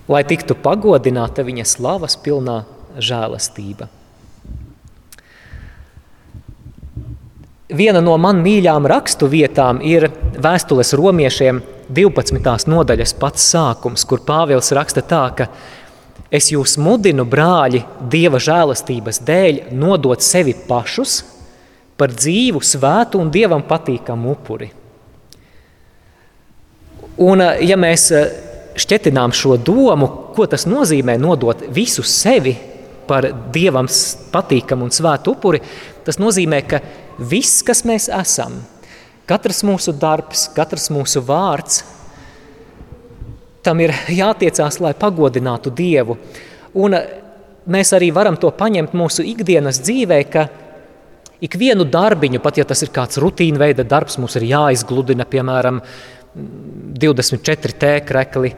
[0.09, 2.63] lai tiktu pagodināta viņa slavas pilnā
[3.03, 3.89] žēlastība.
[7.77, 10.07] Viena no man mīļām rakstu vietām ir
[10.39, 11.59] vēstules romiešiem
[11.91, 12.69] 12.
[12.71, 15.49] nodaļas pats sākums, kur Pāvils raksta tā, ka
[16.31, 21.25] es jūs mudinu, brāļi, Dieva žēlastības dēļ nodot sevi pašus
[21.97, 24.69] par dzīvu, svētu un Dievam patīkamu upuri.
[27.25, 28.11] Un, ja mēs
[28.77, 32.53] šķetinām šo domu, ko tas nozīmē nodot visu sevi
[33.09, 33.89] par dievam
[34.33, 35.63] patīkamu un svētu upuri,
[36.05, 36.81] tas nozīmē, ka
[37.17, 38.59] viss, kas mēs esam,
[39.29, 41.85] katrs mūsu darbs, katrs mūsu vārds,
[43.65, 46.19] tam ir jātiecās, lai pagodinātu Dievu.
[46.79, 46.95] Un
[47.73, 50.47] mēs arī varam to paņemt mūsu ikdienas dzīvē, ka
[51.45, 55.83] ikvienu darbiņu, pat ja tas ir kāds rutīna veida darbs, mums ir jāizgludina, piemēram,
[56.37, 58.53] 24 tēkrekli.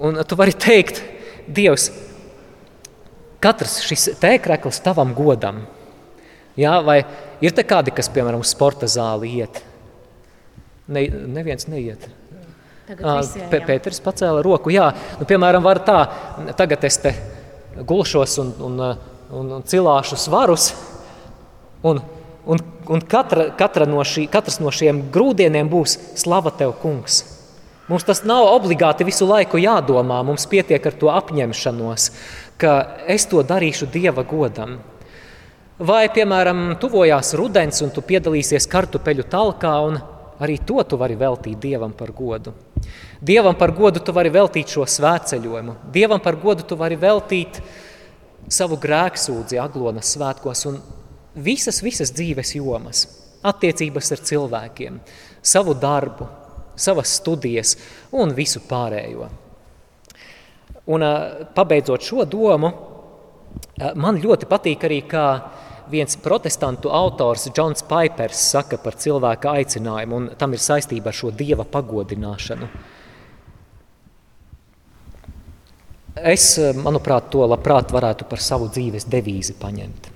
[0.00, 1.02] Un tu vari teikt,
[1.50, 1.88] Dievs,
[3.42, 5.64] katrs šis tēkreklis tavam godam.
[6.60, 7.00] Jā, vai
[7.42, 9.62] ir te kādi, kas, piemēram, uz sporta zāli iet?
[10.90, 12.08] Ne, neviens neiet.
[12.90, 14.72] Pēters pacēla roku.
[14.74, 14.88] Jā,
[15.20, 15.98] nu, piemēram, var tā,
[16.58, 17.14] tagad es te
[17.86, 18.80] gulšos un, un,
[19.30, 20.72] un, un cilāšu svarus,
[21.82, 22.02] un
[22.46, 27.20] Un, un katra, katra no šī, katrs no šiem grūdieniem būs slava tev, kungs.
[27.90, 32.06] Mums tas nav obligāti visu laiku jādomā, mums pietiek ar to apņemšanos,
[32.60, 32.72] ka
[33.10, 34.78] es to darīšu Dieva godam.
[35.80, 39.98] Vai, piemēram, tuvojās rudens un tu piedalīsies kartupeļu talkā, un
[40.40, 42.54] arī to tu vari veltīt Dievam par godu.
[43.20, 47.60] Dievam par godu tu vari veltīt šo svētceļojumu, Dievam par godu tu vari veltīt
[48.48, 50.80] savu grēksūdzi Aglonas svētkos, un
[51.34, 53.06] visas, visas dzīves jomas,
[53.46, 55.00] attiecības ar cilvēkiem,
[55.42, 56.28] savu darbu,
[56.80, 57.76] savas studijas
[58.16, 59.28] un visu pārējo.
[60.90, 61.04] Un,
[61.54, 62.70] pabeidzot šo domu,
[64.00, 65.26] man ļoti patīk arī, kā
[65.90, 71.32] viens protestantu autors, Džons Pipers, saka par cilvēka aicinājumu, un tam ir saistība ar šo
[71.34, 72.70] dieva pagodināšanu.
[76.30, 80.09] Es, manuprāt, to labprāt varētu par savu dzīves devīzi paņemt.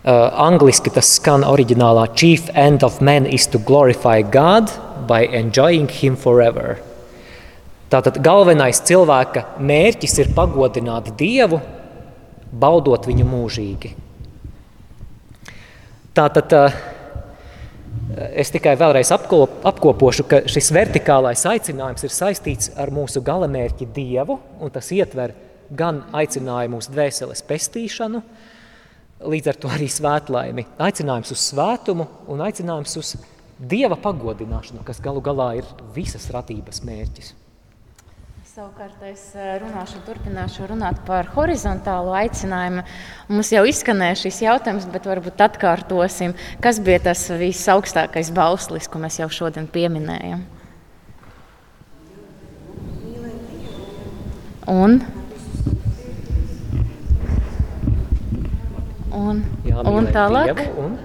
[0.00, 4.70] Uh, angliski tas skan oriģinālā Chief end of man is to glorify God
[5.04, 6.78] by enjoying him forever.
[7.92, 11.58] Tātad galvenais cilvēka mērķis ir pagodināt Dievu,
[12.48, 13.90] baudot viņu mūžīgi.
[16.16, 16.78] Tātad uh,
[18.32, 24.38] es tikai vēlreiz apkop, apkopošu, ka šis vertikālais aicinājums ir saistīts ar mūsu galamērķi Dievu,
[24.64, 25.36] un tas ietver
[25.68, 28.56] gan aicinājumu uz dvēseles pestīšanu, uh,
[29.20, 30.66] līdz ar to arī svētlaimi.
[30.80, 33.16] Aicinājums uz svētumu un aicinājums uz
[33.60, 37.34] dieva pagodināšanu, kas galu galā ir visas ratības mērķis.
[38.50, 42.82] Savukārt es eh, runāšu, turpināšu runāt par horizontālo aicinājumu.
[43.30, 49.20] Mums jau izskanēja šis jautājums, bet varbūt atkārtosim, kas bija tas visaugstākais bauslis, ko mēs
[49.20, 50.42] jau šodien pieminējam.
[54.70, 54.98] Un
[59.16, 60.52] Un, Jā, un tālāk.
[60.54, 60.98] Dievu, un...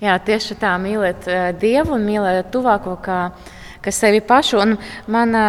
[0.00, 3.20] Jā, tieši tā, mīlēt uh, Dievu un mīlēt tuvāko kā,
[3.86, 4.60] kā sevi pašu.
[4.62, 4.76] Un
[5.12, 5.44] mana,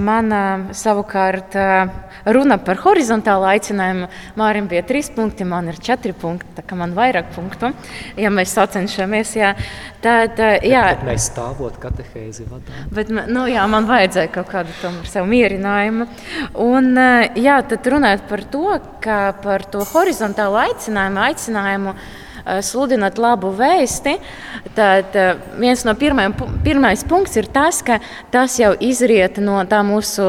[0.00, 0.42] mana
[0.76, 1.90] savukārt uh,
[2.24, 4.08] runa par horizontālu aicinājumu.
[4.40, 7.72] Mārim bija trīs punkti, man ir četri punkti, tā kā man vairāk punktu,
[8.20, 9.34] ja mēs sacenšamies.
[9.38, 9.54] Jā.
[10.00, 10.84] Tad, jā.
[10.86, 12.88] Bet, bet mēs stāvot katehēzi vadām.
[12.96, 16.08] Bet, nu, jā, man vajadzēja kaut kādu tomēr sev mierinājumu.
[16.64, 16.90] Un,
[17.36, 18.64] jā, tad runājot par to,
[19.04, 21.96] ka par to horizontālu aicinājumu, aicinājumu
[22.64, 24.16] sludināt labu vēsti,
[24.76, 25.16] tad
[25.60, 26.34] viens no pirmajiem,
[26.64, 28.00] pirmais punkts ir tas, ka
[28.32, 30.26] tas jau izriet no tā mūsu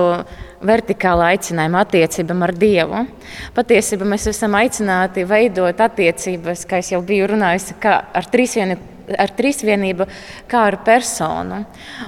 [0.61, 3.01] vertikāla aicinājuma attiecībām ar Dievu.
[3.55, 8.87] Patiesībā mēs esam aicināti veidot attiecības, kā jau biju runājusi, ar trīsvienību.
[9.19, 10.05] Ar trīsvienību,
[10.47, 11.57] kā ar personu.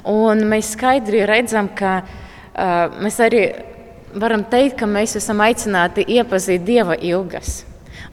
[0.07, 3.41] Un mēs skaidri redzam, ka uh, mēs arī
[4.15, 7.63] varam teikt, ka mēs esam aicināti iepazīt Dieva ilgas.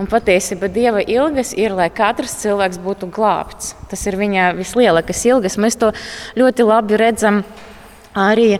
[0.00, 3.74] Un patiesībā Dieva ilgas ir, lai katrs cilvēks būtu glābts.
[3.90, 5.58] Tas ir viņa vislielākais ilgas.
[5.60, 5.92] Mēs to
[6.40, 7.42] ļoti labi redzam
[8.16, 8.54] arī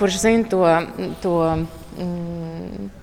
[0.00, 0.64] kurš zina to.
[1.22, 1.36] to
[2.00, 2.99] mm,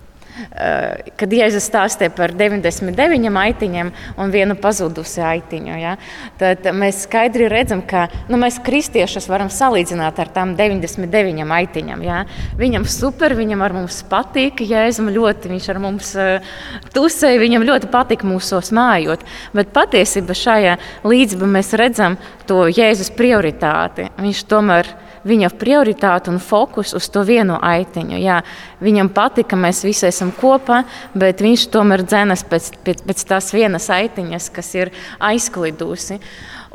[1.18, 5.78] kad Jēzus stāstīja par 99 aitiņiem un vienu pazudusi aitiņu.
[5.82, 5.96] Ja,
[6.40, 12.06] tad mēs skaidri redzam, ka nu, mēs kristiešus varam salīdzināt ar tām 99 aitiņām.
[12.06, 12.24] Ja.
[12.60, 16.54] Viņam super, viņam ar mums patīk, Jēzum ļoti, viņš ar mums uh,
[16.96, 19.26] tusēja, viņam ļoti patīk mūsos mājot.
[19.58, 22.20] Bet patiesībā šajā līdzībā mēs redzam
[22.50, 24.10] to Jēzus prioritāti.
[24.22, 28.20] Viņš tomēr ir viņa prioritāti un fokusu uz to vienu aitiņu.
[28.22, 28.42] Jā,
[28.84, 30.84] viņam patīk, ka mēs visi esam kopā,
[31.18, 36.20] bet viņš tomēr dzenas pēc, pēc, pēc tās vienas aitiņas, kas ir aizklidusi.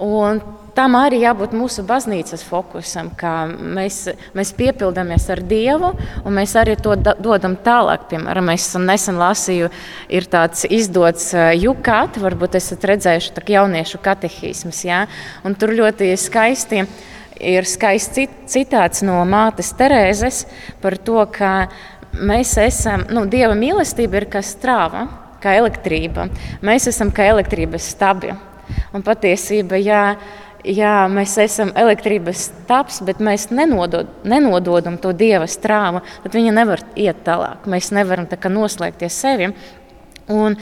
[0.03, 0.41] Un
[0.77, 5.93] tam arī jābūt mūsu baznīcas fokusam, ka mēs, mēs piepildamies ar Dievu
[6.25, 8.09] un mēs arī to dodam tālāk.
[8.11, 9.69] Piemēram, es nesen lasīju,
[10.13, 15.05] ir tāds izdots jukāt, varbūt esat redzējuši jauniešu katehismas, ja?
[15.45, 16.87] un tur ļoti skaisti
[17.40, 20.45] ir skaists citāts no mātes Terēzes
[20.83, 21.53] par to, ka
[22.12, 25.07] mēs esam, nu, Dieva mīlestība ir kā strāva,
[25.42, 26.29] kā elektrība.
[26.64, 28.33] Mēs esam kā elektrības stabi.
[28.95, 30.05] Un patiesībā, jā,
[30.64, 36.85] jā, mēs esam elektrības taps, bet mēs nenodod, nenododam to dieva strāvu, tad viņa nevar
[36.97, 37.66] iet tālāk.
[37.66, 39.53] Mēs nevaram tā noslēgties sevi.
[40.33, 40.57] Un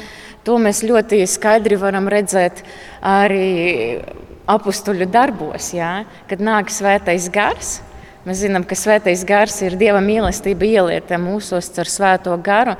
[0.47, 2.65] to mēs ļoti skaidri varam redzēt
[3.05, 4.01] arī
[4.55, 7.79] apstuļu darbos, jā, kad nāk svētais gars.
[8.27, 12.75] Mēs zinām, ka svētais gars ir dieva mīlestība ielieta mūsos ar svēto garu.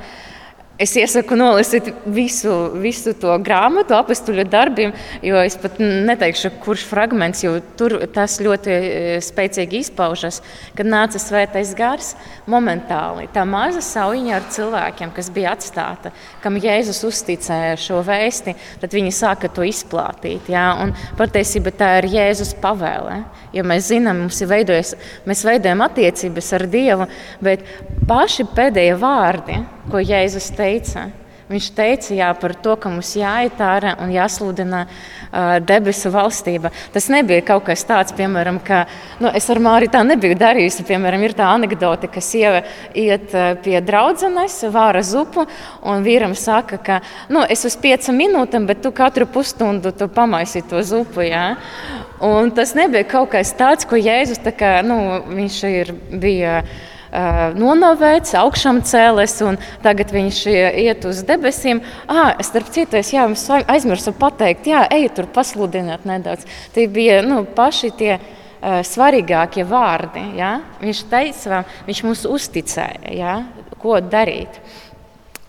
[0.81, 7.43] Es iesaku nolasīt visu, visu to grāmatu, apstuļu darbiem, jo es pat neteikšu, kurš fragments,
[7.45, 10.39] jo tur tas ļoti e, spēcīgi izpaužas.
[10.73, 12.15] Kad nāca svētais gars,
[12.49, 16.09] momentāli tā maza saujiņa ar cilvēkiem, kas bija atstāta,
[16.41, 20.49] kam Jēzus uzticēja šo vēsti, tad viņi sāka to izplātīt.
[20.49, 20.71] Jā?
[20.81, 23.19] Un patiesībā tā ir Jēzus pavēle.
[23.53, 24.95] Jo mēs zinām, mums ir veidojas,
[25.29, 27.07] mēs veidojam attiecības ar Dievu,
[27.43, 27.69] bet
[28.09, 29.59] paši pēdējie vārdi
[29.91, 30.70] ko Jēzus teica.
[31.51, 36.69] Viņš teica jā, par to, ka mums jāiet ārā un jāsludina uh, debesu valstība.
[36.93, 38.85] Tas nebija kaut kas tāds, piemēram, ka
[39.19, 40.85] nu, es ar Māri tā nebiju darījusi.
[40.87, 42.61] Piemēram, ir tā anekdote, ka sieva
[42.95, 45.43] iet pie draudzenes, vāra zupu,
[45.83, 50.63] un vīram saka, ka nu, es uz piecām minūtēm, bet tu katru pusstundu tu pamaisi
[50.71, 51.25] to zupu.
[51.27, 51.57] Jā.
[52.23, 56.61] Un tas nebija kaut kas tāds, ko Jēzus tā kā, nu, viņš ir, bija
[57.57, 61.81] nonavēts, augšām cēlēs, un tagad viņš iet uz debesīm.
[62.07, 63.25] Ah, starp citu, es jā,
[63.67, 66.47] aizmirsu pateikt, jā, ejiet tur pasludināt nedaudz.
[66.75, 68.13] Tie bija nu, paši tie
[68.61, 70.23] svarīgākie vārdi.
[70.37, 70.59] Ja?
[70.81, 73.35] Viņš teica, viņš mums uzticēja, ja?
[73.81, 74.61] ko darīt.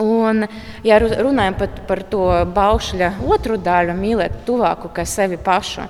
[0.02, 0.46] Un,
[0.82, 5.84] ja runājam par, par to baušļa otru daļu, mīlēt tuvāku kā sevi pašu,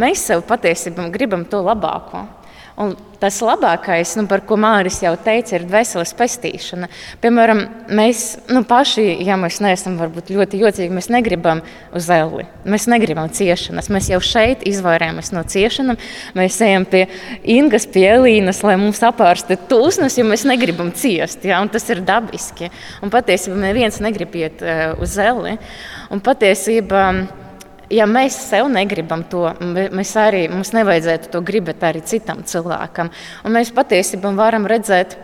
[0.00, 2.24] mēs sev patiesībā gribam to labāko.
[2.80, 6.88] Un tas labākais, nu, par ko Mārcis jau teica, ir dvēseles pestīšana.
[7.22, 7.60] Piemēram,
[7.92, 11.60] mēs nu, paši, ja mēs neesam ļoti jocīgi, mēs negribam
[11.94, 13.90] uz elli, mēs negribam ciešanas.
[13.92, 16.00] Mēs jau šeit izvairāmies no ciešanām.
[16.38, 17.04] Mēs ejam pie
[17.44, 21.44] Ingas, pie Elīnas, lai mums apārsta tūsmas, jo mēs negribam ciest.
[21.46, 21.60] Ja?
[21.72, 22.72] Tas ir dabiski.
[23.04, 25.58] Un patiesībā neviens negrib iet uh, uz elli.
[26.12, 27.04] Un patiesībā
[27.92, 33.12] ja mēs sev negribam to, mēs arī mums nevajadzētu to gribēt arī citam cilvēkam.
[33.44, 35.18] Un mēs patiesībā varam redzēt.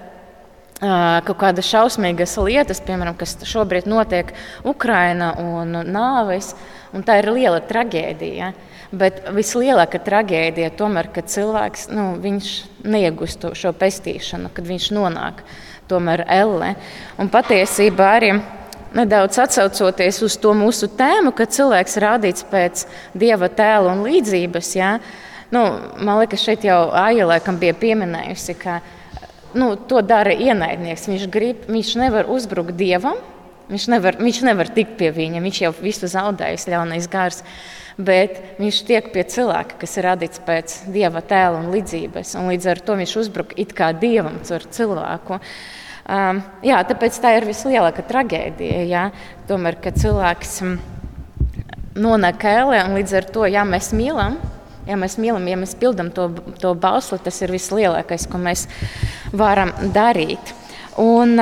[0.79, 4.29] Kaut kādas šausmīgas lietas, piemēram, kas šobrīd notiek
[4.63, 6.53] Ukrajinā un nāves,
[6.95, 8.53] un tā ir liela traģēdija.
[8.95, 15.43] Bet vislielākā traģēdija tomēr, kad cilvēks nu, neiegūst šo pestīšanu, kad viņš nonāk
[15.91, 16.71] tomēr elle.
[17.19, 18.31] Un patiesībā arī
[18.95, 22.85] nedaudz atcaucoties uz to mūsu tēmu, ka cilvēks ir radīts pēc
[23.19, 24.75] dieva tēla un līdzības.
[24.79, 24.97] Ja?
[25.55, 25.65] Nu,
[25.97, 28.81] man liekas, šeit jau Ailēkam bija pieminējusi, ka
[29.59, 31.09] nu, to dara ienaidnieks.
[31.11, 33.19] Viņš, grib, viņš nevar uzbrukt dievam,
[33.73, 37.43] viņš nevar, viņš nevar tikt pie viņa, viņš jau visu zaudējis, ļaunais gars.
[37.99, 42.37] Bet viņš tiek pie cilvēka, kas ir radīts pēc dieva tēla un līdzības.
[42.39, 45.41] Un līdz ar to viņš uzbruk it kā dievam caur cilvēku.
[45.41, 45.78] Uh,
[46.09, 48.85] Um, jā, tāpēc tā ir vislielākā traģēdija.
[48.89, 49.09] Jā.
[49.49, 50.79] Tomēr, kad cilvēks mm,
[52.01, 54.39] nonāk ēlē un līdz ar to, ja mēs mīlam,
[54.89, 56.31] ja mēs mīlam, ja mēs pildām to,
[56.63, 58.65] to bausli, tas ir vislielākais, ko mēs
[59.37, 60.55] varam darīt.
[60.99, 61.37] Un,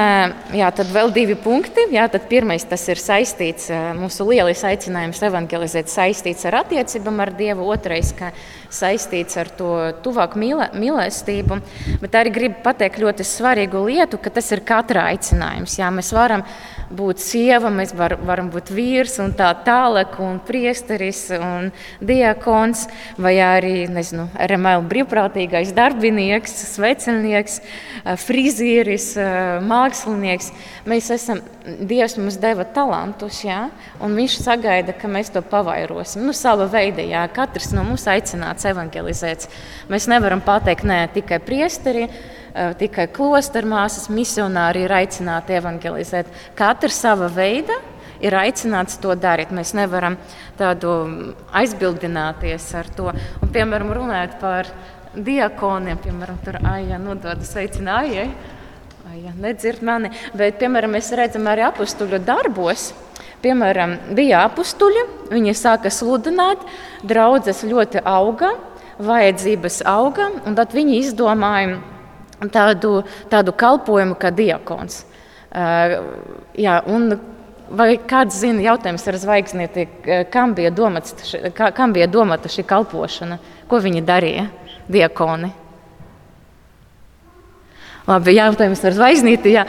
[0.53, 1.87] jā, tad vēl divi punkti.
[1.95, 7.71] Jā, pirmais ir saistīts, mūsu lielais aicinājums evangelizēt saistīts ar attiecībām ar Dievu.
[7.73, 8.35] Otrais, ka
[8.73, 9.73] saistīts ar to
[10.05, 11.61] tuvāku mīlestību.
[12.03, 15.79] Bet arī gribu pateikt ļoti svarīgu lietu, ka tas ir katra aicinājums.
[15.81, 16.45] Jā, mēs varam
[16.91, 22.87] būt sieva, mēs var, varam būt vīrs un tā tālāk, un priesteris un diakons,
[23.19, 27.61] vai arī nezinu, RML brīvprātīgais darbinieks, svecernieks,
[28.23, 29.13] frizieris,
[29.67, 30.53] mākslinieks.
[30.87, 33.65] Mēs esam, Dievs mums deva talantus, jā,
[33.99, 36.23] un Viņš sagaida, ka mēs to pavairosim.
[36.23, 38.07] Nu, sava veida, jā, katrs no mums
[38.57, 39.49] aicināts evangelizēt.
[39.89, 42.09] Mēs nevaram pateikt, nē, tikai priesteri
[42.57, 46.31] Eh, tikai klostermāsas, misionāri ir aicināti evangelizēt.
[46.57, 47.75] Katrs sava veida
[48.19, 49.53] ir aicināts to darīt.
[49.53, 50.17] Mēs nevaram
[50.57, 53.13] tādu aizbildināties ar to.
[53.43, 54.71] Un, piemēram, runājot par
[55.13, 58.56] diakoniem, piemēram, tur Aija nodod sveicinājumu.
[59.17, 62.91] Ja nedzird mani, bet, piemēram, mēs redzam arī apstuļu darbos.
[63.41, 66.61] Piemēram, bija apstuļi, viņi sāka sludināt,
[67.07, 68.51] draudzes ļoti auga,
[69.01, 71.79] vajadzības auga, un tad viņi izdomāja
[72.53, 72.99] tādu,
[73.33, 75.05] tādu kalpojumu kā diakons.
[75.57, 75.97] Uh,
[76.59, 77.17] jā, un
[77.67, 79.89] Vai kāds zina, jautājums ar zvaigznīti,
[80.71, 81.17] domāts,
[81.75, 83.41] kam bija domāta šī kalpošana?
[83.67, 84.45] Ko viņi darīja,
[84.87, 85.51] diakoni?
[88.07, 89.65] Labi, jautājums ar zvaigznīti jā,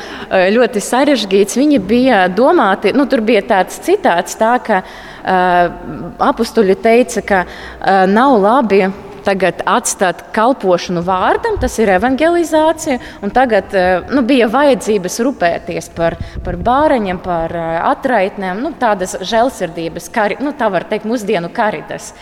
[0.53, 1.57] ļoti sarežģīts.
[1.57, 5.73] Viņi bija domāti, nu, tur bija tāds citāts, tā, ka uh,
[6.21, 8.85] apstuļi teica, ka uh, nav labi
[9.27, 12.99] tagad atstāt kalpošanu vārdam, tas ir evangelizācija.
[13.35, 13.73] Tagad
[14.13, 16.15] nu, bija vajadzības rūpēties par,
[16.45, 17.51] par bāreņiem, par
[17.89, 22.13] atraitnēm, nu, tādas žēlsirdības, kari, nu, tā var teikt, mūsdienu karitas.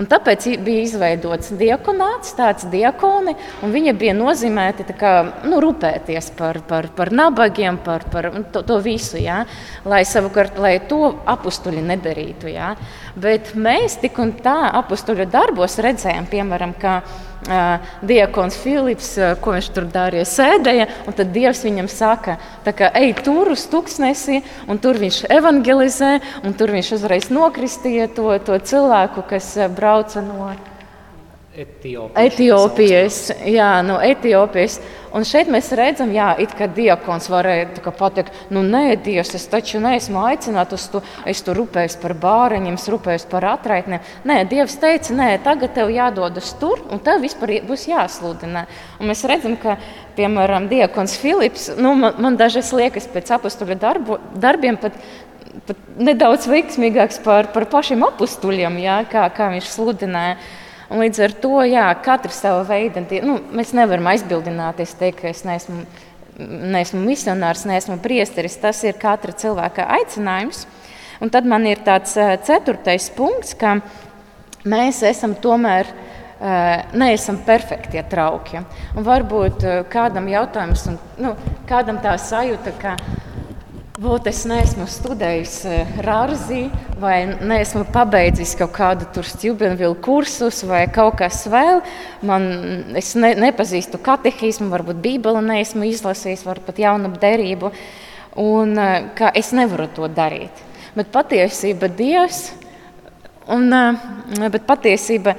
[0.00, 3.34] Un tāpēc bija izveidots diakonāts, tāds diakoni,
[3.64, 5.12] un viņi bija nozīmēti kā,
[5.44, 9.42] nu, rūpēties par, par, par nabagiem, par, par to, to visu, ja?
[9.84, 12.48] lai, savukārt, lai to apstuļi nedarītu.
[12.54, 12.72] Ja?
[13.20, 17.02] Bet mēs tik un tā apstuļu darbos redzējām, piemēram, ka
[18.06, 19.12] diakons Filips,
[19.42, 24.78] ko viņš tur darīja, sēdēja, tad Dievs viņam saka, ka ej tur uz tuksnesi, un
[24.82, 26.12] tur viņš evangelizē,
[26.46, 30.71] un tur viņš uzreiz nokristīja to, to cilvēku, kas brauca no Etiopijas.
[31.52, 34.78] Etiopijas jā, no Etiopijas.
[35.12, 40.22] Un šeit mēs redzam, jā, ka diakons varēja pateikt, nu, nē, Dievs, es taču neesmu
[40.24, 44.00] aicināts to, es tur rūpējos par bāriņiem, rūpējos par atraitnēm.
[44.24, 48.64] Nē, Dievs teica, nē, tagad tev jādodas tur, un tev vispār būs jāsludina.
[48.96, 49.76] Un mēs redzam, ka,
[50.16, 54.96] piemēram, diakons Filips, nu, man, man dažreiz liekas pēc apstuļu darbu, darbiem pat,
[55.68, 58.80] pat nedaudz veiksmīgāks par, par pašiem apstuļiem,
[59.12, 60.40] kā, kā viņš sludināja.
[60.92, 65.40] Un līdz ar to jā, katrs sava veida, nu, mēs nevaram aizbildināties, teikt, ka es
[65.48, 65.86] neesmu,
[66.74, 68.58] neesmu misionārs, neesmu priesteris.
[68.60, 70.66] Tas ir katra cilvēka aicinājums.
[71.22, 72.12] Un tad man ir tāds
[72.44, 73.78] ceturtais punkts, ka
[74.68, 75.88] mēs esam tomēr
[76.98, 78.60] neesam perfekti trauki.
[78.98, 81.36] Un varbūt kādam jautājums, un, nu,
[81.70, 82.96] kādam tā sajūta, ka
[84.02, 86.64] Būt, es neesmu studējis eh, Rāzī,
[86.98, 91.78] vai neesmu pabeidzis kaut kādu stūpenvielu kursus, vai kaut kas vēl.
[92.26, 92.48] Man,
[92.98, 97.70] es ne, nepazīstu katehismu, varbūt Bībeli neesmu izlasījis, varbūt pat jaunu derību.
[98.42, 100.64] Un, eh, es nevaru to darīt.
[100.96, 102.40] Bet patiesība Dievs,
[103.54, 103.68] un,
[104.42, 105.36] bet patiesība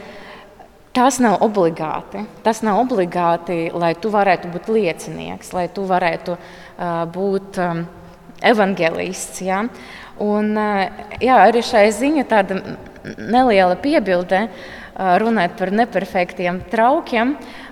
[0.95, 2.23] tas nav obligāti.
[2.47, 7.59] Tas nav obligāti, lai tu varētu būt liecinieks, lai tu varētu uh, būt.
[7.59, 7.83] Um,
[8.41, 9.41] evangelists.
[9.45, 9.63] Ja?
[10.23, 10.53] Un,
[11.21, 12.61] jā, arī šai ziņa tāda
[13.17, 14.47] neliela piebilde.
[14.93, 17.31] Runājot par neperfektiem traukiem,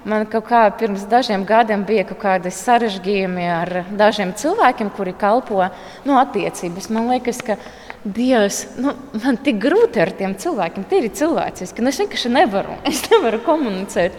[0.10, 5.60] man kaut kā pirms dažiem gadiem bija kaut kādi sarežģījumi ar dažiem cilvēkiem, kuri kalpo
[5.62, 5.70] no
[6.10, 6.90] nu, attiecības.
[6.90, 7.60] Man liekas, ka
[8.02, 12.74] Dievs, nu, man tik grūti ar tiem cilvēkiem, tie ir cilvēciski, nu, es vienkārši nevaru,
[12.90, 14.16] es nevaru komunicēt.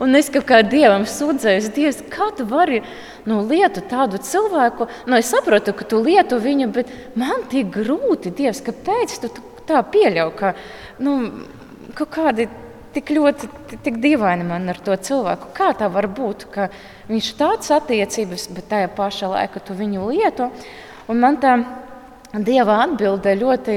[0.00, 2.80] Un es kaut kā Dievam sūdzēju, Dievs, kā tu vari
[3.28, 8.32] nu, lietu tādu cilvēku, nu, es saprotu, ka tu lietu viņu, bet man tik grūti,
[8.32, 9.30] Dievs, kāpēc tu
[9.68, 10.54] tā pieļauj, ka
[11.04, 11.18] nu,
[11.98, 12.48] kaut kādi
[12.96, 13.50] tik ļoti
[13.84, 15.50] tik dīvaini man ar to cilvēku.
[15.56, 16.70] Kā tā var būt, ka
[17.10, 20.48] viņš ir tāds attiecības, bet tajā pašā laikā tu viņu lieto?
[21.12, 21.58] Un man tā
[22.36, 23.76] Dieva atbilde ļoti,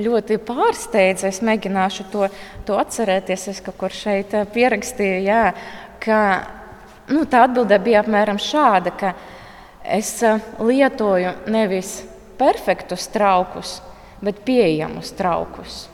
[0.00, 1.28] ļoti pārsteidza.
[1.28, 2.28] Es mēģināšu to,
[2.64, 3.50] to atcerēties.
[3.52, 5.42] Es kaut kur šeit eh, pierakstīju, jā,
[6.00, 6.20] ka
[7.12, 9.12] nu, tā atbilde bija apmēram šāda, ka
[9.84, 11.98] es eh, lietoju nevis
[12.40, 13.76] perfektus traukus,
[14.24, 15.84] bet pieejamus traukus.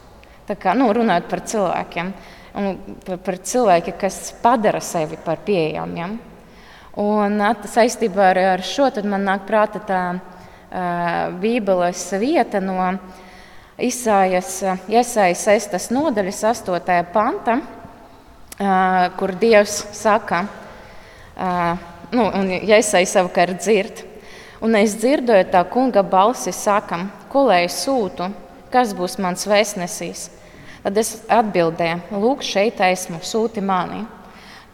[0.49, 2.15] Tā kā nu, runājot par cilvēkiem,
[2.55, 6.15] par, par cilvēkiem, kas padara sevi par pieejamiem.
[6.99, 10.03] Un saistībā ar, ar šo man nāk prāta tā
[10.69, 12.77] Bībeles vieta no
[13.79, 14.59] Isājas,
[14.91, 15.93] Iesaijas 6.
[15.95, 16.99] nodaļas 8.
[17.13, 17.61] panta,
[19.17, 20.43] kur Dievs saka,
[22.13, 24.05] nu, un Iesaija savukārt dzird.
[24.59, 28.27] Un es dzirdēju tā kunga balsi, sakam, ko lai es sūtu,
[28.75, 30.27] kas būs mans vēstnesīs.
[30.83, 34.03] Tad es atbildēju, lūk, šeit esmu, sūti mani.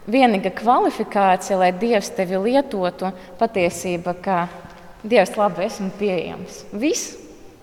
[0.09, 4.39] Vienīgā kvalifikācija, lai Dievs tevi lietotu, patiesība, ka
[5.05, 6.65] Dievs, labi, esmu pieejams.
[6.73, 7.15] Viss,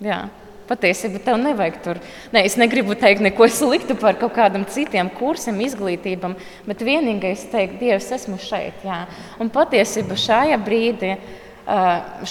[0.03, 0.27] jā.
[0.69, 1.97] Patiesībā tev nevajag tur.
[2.31, 6.37] Ne, es negribu teikt neko sliktu par kaut kādam citiem kursiem, izglītībām,
[6.67, 8.85] bet vienīgais teikt, Dievs, esmu šeit.
[8.87, 9.01] Jā.
[9.41, 11.15] Un patiesībā šajā brīdī,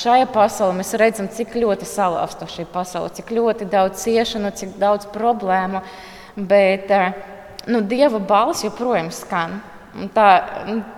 [0.00, 5.10] šajā pasaulē mēs redzam, cik ļoti salauzta šī pasaule, cik ļoti daudz ciešanu, cik daudz
[5.12, 5.82] problēmu.
[6.36, 6.88] Bet
[7.68, 9.58] nu, Dieva balss joprojām skan.
[10.14, 10.28] Tā,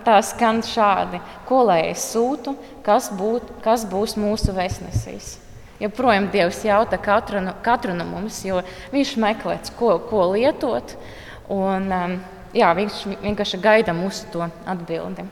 [0.05, 2.53] tā skan šādi: Ko lai es sūtu,
[2.85, 5.39] kas, būt, kas būs mūsu vēstnesīs?
[5.81, 8.61] Joprojām Dievs jautā katru, katru no mums, jo
[8.93, 10.93] Viņš meklē, ko, ko lietot.
[11.51, 12.19] Un, um,
[12.55, 15.25] jā, viņš vienkārši gaida mūsu atbildi.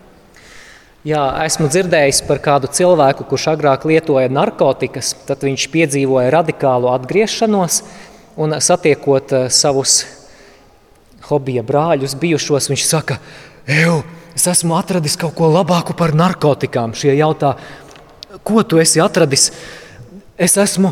[1.07, 7.79] Jā, esmu dzirdējis par kādu cilvēku, kurš agrāk lietoja narkotikas, tad viņš piedzīvoja radikālu atgriešanos
[8.41, 10.03] un satiekot uh, savus
[11.29, 13.17] hobija brāļus, bijušos, viņš saka,
[13.71, 14.01] Eju,
[14.35, 16.95] es esmu atradis kaut ko labāku par narkotikām.
[16.97, 17.53] Šie jautā,
[18.43, 19.51] ko tu esi atradis?
[20.35, 20.91] Es esmu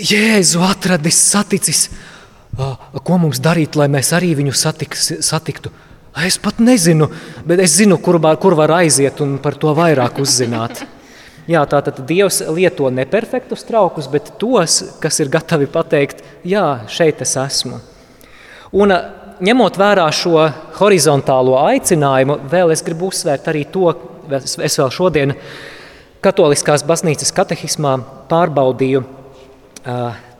[0.00, 1.88] Jēzu atradis, saticis.
[2.56, 5.70] Ko mums darīt, lai mēs arī viņu satiks, satiktu?
[6.18, 7.06] Es pat nezinu,
[7.46, 10.82] bet es zinu, kur kur var aiziet un par to vairāk uzzināt.
[11.52, 17.36] Jā, tātad Dievs lieto neperfektus traukus, bet tos, kas ir gatavi pateikt, jā, šeit es
[17.36, 17.80] esmu.
[18.70, 18.92] Un
[19.40, 20.44] ņemot vērā šo
[20.78, 23.92] horizontālo aicinājumu, vēl es gribu uzsvērt arī to,
[24.36, 25.36] es vēl šodien
[26.20, 27.94] Katoliskās baznīcas katehismā
[28.28, 29.00] pārbaudīju.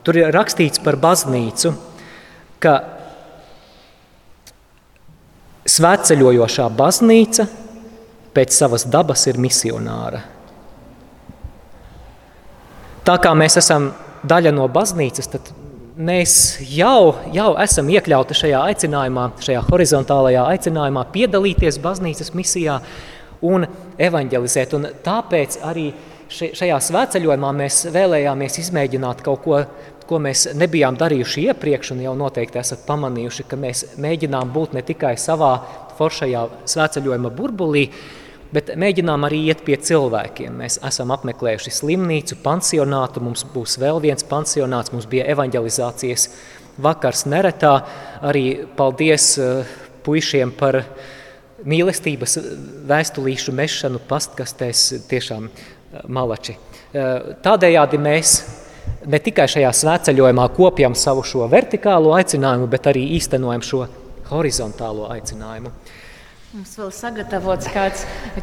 [0.05, 1.71] Tur ir rakstīts par baznīcu,
[2.61, 2.75] ka
[5.65, 7.47] svētceļojošā baznīca
[8.37, 10.21] pēc savas dabas ir misionāra.
[13.01, 13.89] Tā kā mēs esam
[14.21, 15.49] daļa no baznīcas, tad
[16.01, 16.35] mēs
[16.71, 22.79] jau, jau esam iekļauti šajā aicinājumā, šajā horizontālajā aicinājumā, piedalīties baznīcas misijā
[23.47, 23.65] un
[24.01, 24.75] evanģelizēt.
[24.77, 25.89] Un tāpēc arī
[26.31, 29.61] šajā svētceļojumā mēs vēlējāmies izmēģināt kaut ko,
[30.07, 34.85] ko mēs nebijām darījuši iepriekš, un jau noteikti esat pamanījuši, ka mēs mēģinām būt ne
[34.87, 35.53] tikai savā
[35.99, 37.85] foršajā svētceļojuma burbulī,
[38.55, 40.55] bet mēģinām arī iet pie cilvēkiem.
[40.61, 46.27] Mēs esam apmeklējuši slimnīcu, pansionātu, mums būs vēl viens pansionāts, mums bija evanģelizācijas
[46.81, 47.77] vakars neretā.
[48.27, 48.45] Arī
[48.77, 50.81] paldies uh, puišiem par
[51.61, 52.39] mīlestības
[52.89, 56.57] vēstulīšu mešanu pastkastēs, tiešām uh, malači.
[56.91, 58.35] Uh, tādējādi mēs
[59.07, 63.85] ne tikai šajā svētceļojumā kopjam savu šo vertikālo aicinājumu, bet arī īstenojam šo
[64.31, 65.71] horizontālo aicinājumu.
[66.51, 68.01] Mums vēl sagatavots kāds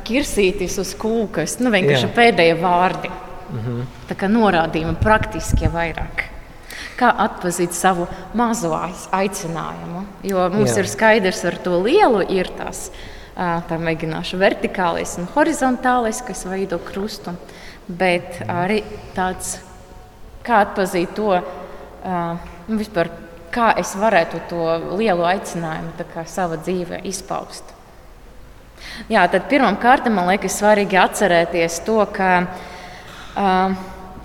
[0.09, 2.15] kirsītis uz kūkas, nu vienkārši Jā.
[2.17, 3.11] pēdējie vārdi.
[3.13, 3.83] Mm -hmm.
[4.09, 6.25] Tā kā norādījumi praktiski vairāk.
[6.97, 8.73] Kā atpazīt savu mazo
[9.13, 10.07] aicinājumu?
[10.23, 10.79] Jo mums Jā.
[10.79, 12.91] ir skaidrs, ar to lielu ir tas,
[13.37, 17.37] tā mēģināšu vertikālais un horizontālais, kas veido krustu,
[17.89, 18.85] bet arī
[19.15, 19.59] tāds,
[20.43, 21.43] kā atpazīt to,
[22.69, 23.11] nu, vispār,
[23.53, 27.78] kā es varētu to lielu aicinājumu savā dzīvē izpaust.
[29.09, 33.79] Jā, tad pirmām kārtām man liekas svarīgi atcerēties to, ka uh,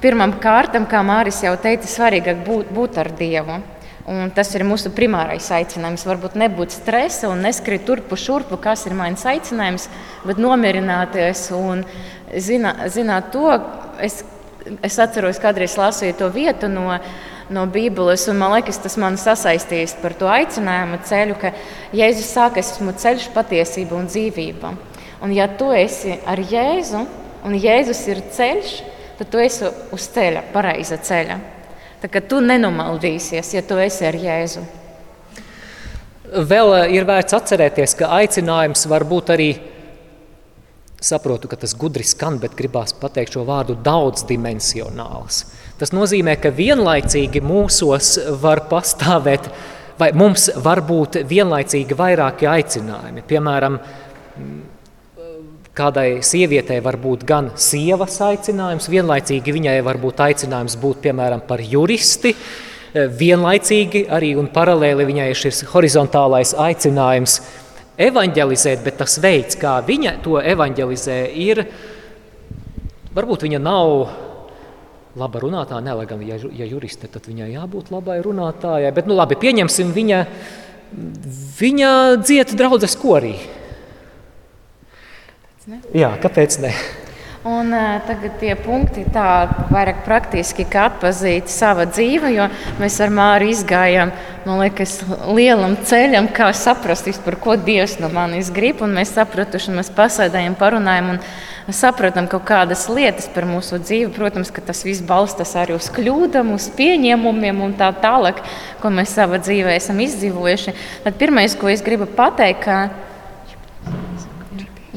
[0.04, 3.62] pirmām kārtām, kā Māris jau teica, svarīgāk būt, būt ar Dievu.
[4.04, 6.04] Un tas ir mūsu primārais aicinājums.
[6.04, 9.88] Varbūt nebūt stresa un neskriet turpu šurpu, kas ir mans aicinājums,
[10.28, 11.86] bet nomierināties un
[12.36, 13.48] zinā, zināt to.
[14.04, 14.26] Es,
[14.84, 16.98] es atceros, kādreiz lasīju to vietu no
[17.54, 18.26] no Bībeles.
[18.34, 21.54] Man liekas, tas man sasaistīs par to aicinājumu ceļu, ka
[21.96, 24.74] Jēzus saka, es esmu ceļš, patiesība un dzīvība.
[25.24, 27.06] Un ja tu esi ar Jēzu,
[27.48, 28.78] un Jēzus ir ceļš,
[29.20, 31.40] tad tu esi uz ceļa, pareiza ceļa.
[32.04, 34.64] Tā kā tu nenomaldīsies, ja tu esi ar Jēzu.
[36.34, 39.52] Vēl eh, ir vērts atcerēties, ka aicinājums var būt arī
[41.04, 45.44] saprotu, ka tas gudri skan, bet gribās pateikt šo vārdu daudzdimensionāls.
[45.80, 49.50] Tas nozīmē, ka vienlaicīgi mūsos var pastāvēt,
[50.00, 53.24] vai mums var būt vienlaicīgi vairāki aicinājumi.
[53.28, 53.80] Piemēram,
[55.74, 61.64] kādai sievietei var būt gan sievas aicinājums, vienlaicīgi viņai var būt aicinājums būt piemēram par
[61.66, 62.36] juristi,
[62.94, 67.40] vienlaicīgi arī un paralēli viņai ir šis horizontālais aicinājums
[67.98, 71.64] evanģelizēt, bet tas veids, kā viņa to evanģelizē, ir
[73.18, 74.06] varbūt viņa nav
[75.20, 78.94] laba runātāja, ne, lai gan, ja, ja juriste, tad viņai jābūt labai runātājai.
[78.96, 80.24] Bet, nu, labi, pieņemsim, viņa,
[81.60, 81.92] viņa
[82.24, 83.36] dzieta draudzes korī.
[85.96, 86.74] Jā, kāpēc ne?
[87.44, 92.46] Un, uh, tagad tie punkti tā vairāk praktiski, kā atpazīt savu dzīvi, jo
[92.80, 94.14] mēs ar Māru izgājām,
[94.48, 98.80] liekas, lielam ceļam, kā saprast, par ko Dievs no manis grib.
[98.88, 101.18] Mēs sapratuši, mēs pasēdējam, parunājam.
[101.18, 101.20] Un,
[101.72, 104.12] saprotam kaut kādas lietas par mūsu dzīvi.
[104.16, 108.40] Protams, ka tas viss balstās arī uz kļūdām, uz pieņēmumiem un tā tālāk,
[108.82, 110.76] ko mēs savā dzīvē esam izdzīvojuši.
[111.06, 112.80] Tad pirmais, ko es gribu pateikt, ka,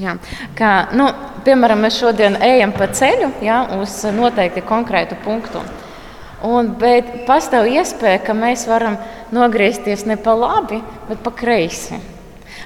[0.01, 0.17] jā,
[0.59, 1.09] ka nu,
[1.47, 5.63] piemēram, mēs šodien ejam pa ceļu jā, uz noteikti konkrētu punktu.
[6.47, 8.99] Un, bet pastāv iespēja, ka mēs varam
[9.35, 11.99] nogriezties ne pa labi, bet pa kreisi.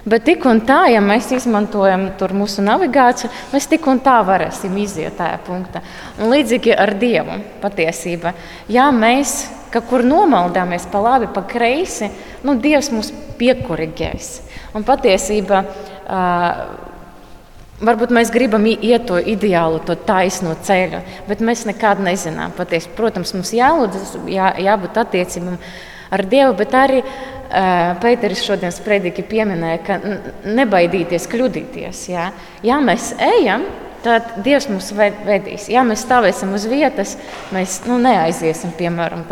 [0.00, 5.18] Bet tik un tā, ja mēs izmantojam mūsu navigāciju, mēs tik un tā varēsim iziet
[5.18, 5.82] tajā punktā.
[6.18, 8.32] Un līdzīgi ar Dievu patiesībā.
[8.72, 12.08] Ja mēs kaut kur nomaldāmies pa labi, pa kreisi,
[12.42, 14.32] nu, Dievs mūs piekurigēs.
[14.74, 16.89] Un patiesībā uh,
[17.84, 22.54] varbūt mēs gribam iet to ideālu, to taisno ceļu, bet mēs nekad nezinām.
[22.56, 25.58] Patiesi, protams, mums jālūdz, jā, jābūt attiecībām
[26.10, 30.00] ar Dievu, bet arī uh, Pēteris šodien sprediķi pieminēja, ka
[30.48, 32.02] nebaidīties kļūdīties.
[32.12, 32.30] Jā.
[32.66, 33.66] Ja mēs ejam,
[34.04, 35.68] tad Dievs mūs vedīs.
[35.72, 37.16] Ja mēs stāvēsim uz vietas,
[37.54, 39.24] mēs nu, neaiziesim, piemēram,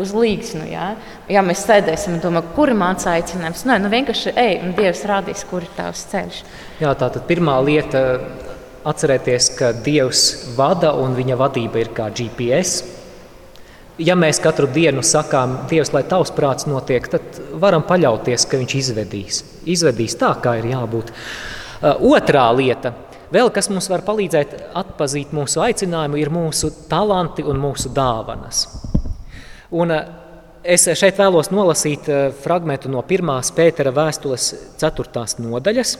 [0.00, 0.66] uz līgsnu.
[0.70, 0.94] Ja,
[1.28, 5.04] ja mēs sēdēsim un domājam, kur ir mācīts aicinājums, Nē, nu, vienkārši ej, un Dievs
[5.08, 6.42] rādīs, kur ir tavs ceļš.
[6.82, 8.20] Jā, tā tad pirmā lieta-
[8.90, 12.84] atcerēties, ka Dievs vada un viņa vadība ir kā GPS.
[13.98, 17.22] Ja mēs katru dienu sakām, Dievs, lai tavs prāts notiek, tad
[17.52, 19.42] varam paļauties, ka Viņš izvedīs.
[19.64, 21.12] Izvedīs tā, kā ir jābūt.
[21.84, 22.94] Otrā lieta,
[23.34, 28.66] vēl kas mums var palīdzēt atpazīt mūsu aicinājumu, ir mūsu talanti un mūsu dāvanas.
[29.74, 30.12] Un, uh,
[30.62, 33.34] es šeit vēlos nolasīt uh, fragment no 1.
[33.56, 35.24] pētera vēstules 4.
[35.42, 35.96] nodaļas,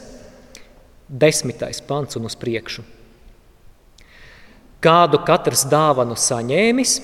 [1.11, 1.67] 10.
[1.89, 2.87] pants un uz priekšu.
[4.85, 6.99] Kādu katrs dāvanu saņēmis,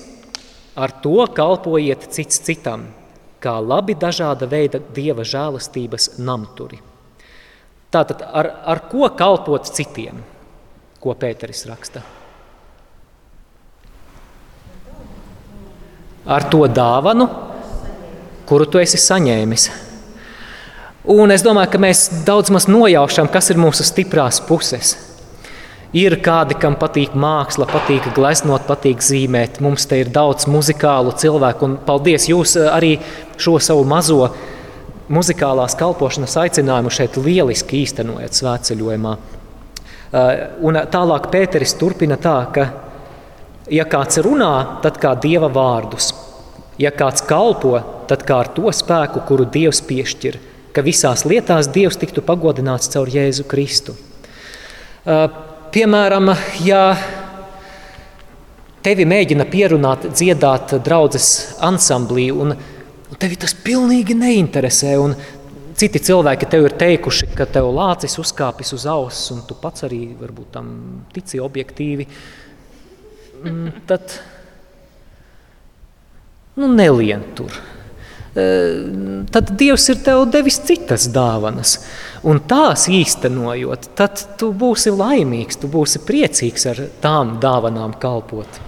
[0.75, 2.85] Ar to kalpojiet cits citam,
[3.43, 6.79] kā labi dažāda veida dieva žēlastības namturi.
[7.91, 10.21] Tātad ar, ar ko kalpot citiem,
[11.03, 12.03] ko Pēteris raksta?
[16.31, 17.27] Ar to dāvanu,
[18.47, 19.69] kuru tu esi saņēmis.
[21.11, 24.93] Un es domāju, ka mēs daudz maz nojaušam, kas ir mūsu stiprās puses.
[25.97, 29.59] Ir kādi, kam patīk māksla, patīk gleznot, patīk zīmēt.
[29.59, 32.91] Mums te ir daudz muzikālu cilvēku, un paldies jūs eh, arī
[33.41, 34.29] šo savu mazo
[35.11, 39.13] muzikālās kalpošanas aicinājumu šeit lieliski īstenojat svētceļojumā.
[40.11, 42.67] Eh, un tālāk Pēteris turpina tā, ka,
[43.71, 44.53] ja kāds runā,
[44.83, 46.11] tad kā dieva vārdus,
[46.81, 47.77] ja kāds kalpo,
[48.09, 50.39] tad kā ar to spēku, kuru Dievs piešķir,
[50.75, 53.95] ka visās lietās Dievs tiktu pagodināts caur Jēzu Kristu.
[55.05, 55.27] Eh,
[55.71, 56.33] Piemēram,
[56.65, 56.81] ja
[58.83, 61.27] tevi mēģina pierunāt, dziedāt draudzes
[61.63, 62.51] ansamblī, un,
[63.11, 65.15] un tevi tas pilnīgi neinteresē, un
[65.77, 70.05] citi cilvēki tev ir teikuši, ka tev lācis uzkāpis uz auss, un tu pats arī
[70.19, 70.71] varbūt tam
[71.13, 72.07] tici objektīvi,
[73.43, 74.15] mm, tad
[76.55, 77.59] nu, nelien tur.
[78.31, 81.81] Tad Dievs ir tev devis citas dāvanas.
[82.23, 88.61] Un tās īstenojot, tad tu būsi laimīgs, tu būsi priecīgs ar tām dāvanām kalpot.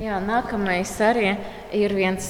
[0.00, 1.34] Jā, nākamais arī
[1.76, 2.24] ir viens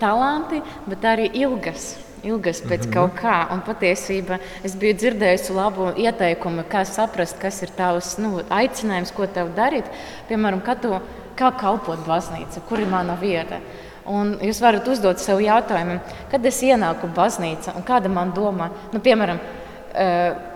[0.00, 0.58] talanti,
[0.90, 1.92] bet arī ilgas.
[2.26, 2.94] Ilgas pēc mm -hmm.
[2.94, 8.42] kaut kā, un patiesībā es biju dzirdējusi labu ieteikumu, kā saprast, kas ir tavs nu,
[8.50, 9.84] aicinājums, ko tev darīt.
[10.28, 11.00] Piemēram, kā, tu,
[11.36, 13.60] kā kalpot baznīca, kur ir mana vieta.
[14.06, 16.00] Un jūs varat uzdot sev jautājumu,
[16.30, 19.38] kad es ienāku baznīcā un kāda man doma, nu, piemēram,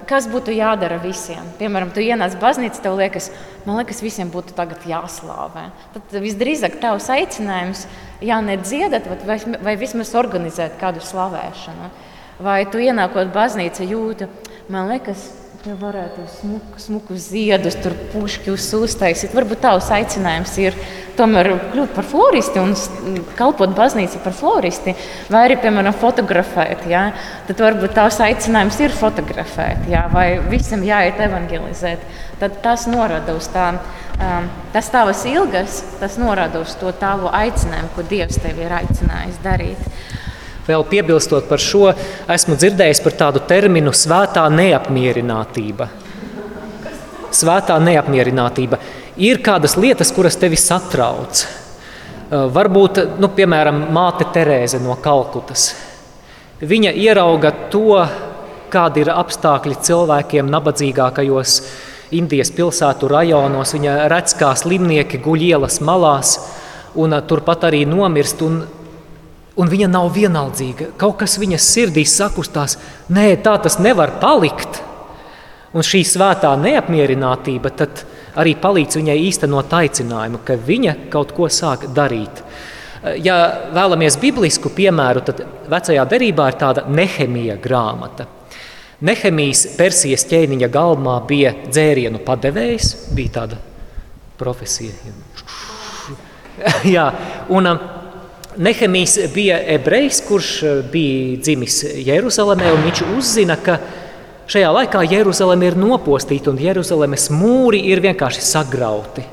[0.08, 1.44] kas būtu jādara visiem.
[1.58, 3.30] Piemēram, tu ienāc baznīcā, tev liekas,
[3.66, 4.56] man liekas, visiem būtu
[4.88, 5.68] jāslāvē.
[5.94, 7.86] Tad visdrīzāk tavs aicinājums,
[8.24, 11.90] ja nedziedāt, vai, vai vismaz organizēt kādu slavēšanu.
[12.40, 14.28] Vai tu ienākot baznīcā jūti,
[14.68, 15.30] man liekas,
[15.66, 19.32] Ja varētu smuku, smuku ziedus, tur puški uztaisīt.
[19.34, 20.76] Varbūt tavs aicinājums ir
[21.18, 22.76] tomēr kļūt par floristi un
[23.34, 24.94] kalpot baznīcai par floristi,
[25.32, 26.84] vai arī, piemēram, fotografēt.
[26.86, 27.08] Ja?
[27.48, 30.04] Tad varbūt tavs aicinājums ir fotografēt, ja?
[30.12, 32.04] vai visam jāiet evangelizēt.
[32.38, 33.72] Tad tas norada uz tā,
[34.20, 34.46] um,
[34.76, 39.82] tas tavas ilgas, tas norada uz to tavu aicinājumu, ko Dievs tev ir aicinājis darīt.
[40.66, 41.92] Vēl piebilstot par šo,
[42.32, 45.88] esmu dzirdējis par tādu terminu svētā neapmierinātība.
[47.36, 48.80] Svētā neapmierinātība
[49.22, 51.44] ir kādas lietas, kuras tevi satrauc.
[52.30, 55.68] Varbūt, nu, piemēram, māte Terēze no Kalkutas.
[56.58, 58.00] Viņa ierauga to,
[58.72, 61.60] kādi ir apstākļi cilvēkiem nabadzīgākajos
[62.16, 63.72] Indijas pilsētu rajonos.
[63.74, 66.36] Viņa redz, kā slimnieki guļ ielas malās,
[66.94, 68.42] un turpat arī nomirst.
[68.46, 68.60] Un
[69.56, 70.92] un viņa nav vienaldzīga.
[71.00, 72.76] Kaut kas viņas sirdī sakustās,
[73.12, 74.82] nē, tā tas nevar palikt.
[75.76, 77.72] Un šī svētā neapmierinātība
[78.40, 82.42] arī palīdz viņai īstenot aicinājumu, ka viņa kaut ko sāk darīt.
[83.22, 83.36] Ja
[83.74, 88.26] vēlamies biblisku piemēru, tad vecajā derībā ir tāda nehemija grāmata.
[89.04, 93.58] Nehemijas Persijas ķēniņa galvā bija dzērienu padevējs, bija tāda
[94.40, 94.94] profesija.
[96.96, 97.10] Jā,
[97.52, 97.68] un
[98.56, 103.78] Nehemijs bija ebrejs, kurš eh, bija dzimis Jeruzalemē, un viņš uzzina, ka
[104.46, 109.24] Šajā laikā Jeruzaleme ir nopostīta un Jeruzalemes mūri ir vienkārši sagrauti.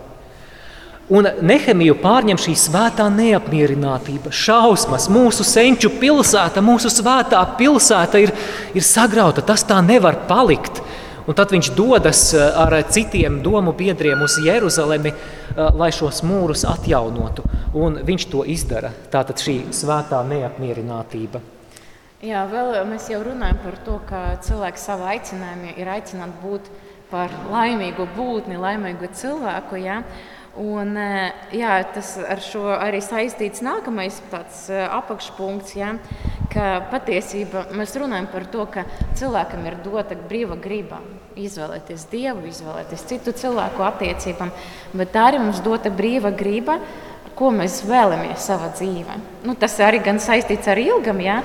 [1.14, 5.06] Un Nehemiju pārņem šī svētā neapmierinātība, šausmas.
[5.14, 8.34] Mūsu senču pilsēta, mūsu svētā pilsēta ir,
[8.74, 9.44] ir sagrauta.
[9.46, 10.82] Tas tā nevar palikt.
[11.24, 16.66] Un tad viņš dodas eh, ar citiem domu biedriem uz Jeruzalemi, eh, lai šos mūrus
[16.68, 17.46] atjaunotu.
[17.80, 18.92] Un viņš to izdara.
[19.12, 21.40] Tātad šī svētā neapmierinātība.
[22.24, 26.70] Jā, vēl mēs jau runājam par to, ka cilvēks savā aicinājumā ir aicināts būt
[27.12, 29.80] par laimīgu būtni, laimīgu cilvēku.
[29.84, 30.02] Ja?
[30.60, 34.20] Un, eh, jā, tas ar šo arī saistīts nākamais
[34.92, 35.96] apakšpunkts, ja,
[36.54, 38.86] ka patiesībā mēs runājam par to, ka
[39.18, 41.02] cilvēkam ir dota brīva griba
[41.40, 44.54] izvēlēties dievu, izvēlēties citu cilvēku attiecībām,
[44.94, 46.80] bet tā arī mums dota brīva griba.
[47.34, 49.16] Ko mēs vēlamies savā dzīvē?
[49.48, 51.40] Nu, tas arī gan saistīts ar ilgam, ja,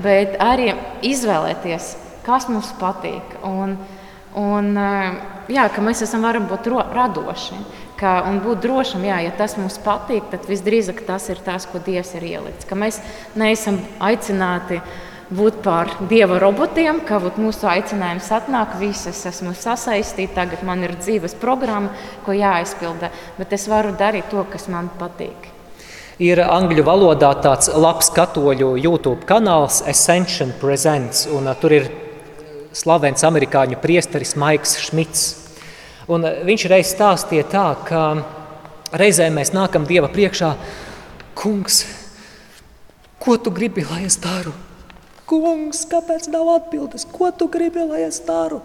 [0.00, 0.70] bet arī
[1.04, 1.90] izvēlēties,
[2.24, 3.34] kas mums patīk.
[3.44, 3.74] Un,
[4.40, 4.70] un,
[5.52, 7.60] jā, ka mēs esam varam būt radoši
[8.04, 11.80] ka, un būt drošam, jā, ja tas mums patīk, tad visdrīzāk tas ir tas, ko
[11.80, 12.68] Dievs ir ielikts.
[12.68, 13.00] Ka mēs
[13.38, 14.82] neesam aicināti
[15.34, 20.96] būt par dieva robotiem, ka būt, mūsu aicinājums atnāk, visas esmu sasaistīta, tagad man ir
[21.00, 21.94] dzīves programma,
[22.26, 25.50] ko jāizpilda, bet es varu darīt to, kas man patīk.
[26.22, 31.88] Ir angļu valodā tāds labs katoļu YouTube kanāls Ascension Presents, un tur ir
[32.76, 35.43] slavens amerikāņu priesteris Maiks Šmits.
[36.10, 38.02] Un eh, viņš reiz stāstīja tā, ka
[38.94, 40.54] reizē mēs nākam Dieva priekšā,
[41.38, 41.84] kungs,
[43.22, 44.52] ko tu gribi, lai es daru?
[45.28, 47.06] Kungs, kāpēc nav atbildes?
[47.08, 48.60] Ko tu gribi, lai es daru?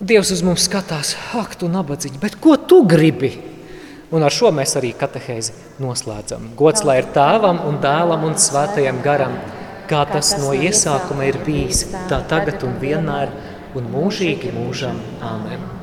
[0.00, 3.34] Dievs uz mums skatās, ak, tu nabadzīgs, bet ko tu gribi?
[4.10, 6.48] Un ar šo mēs arī katehēzi noslēdzam.
[6.58, 9.36] Gods lai ir tēvam un dēlam un svētajam garam,
[9.90, 13.36] kā tas no iesākuma ir bijis, tā tagad un vienmēr
[13.78, 14.98] un mūžīgi mūžam.
[15.22, 15.79] Āmen!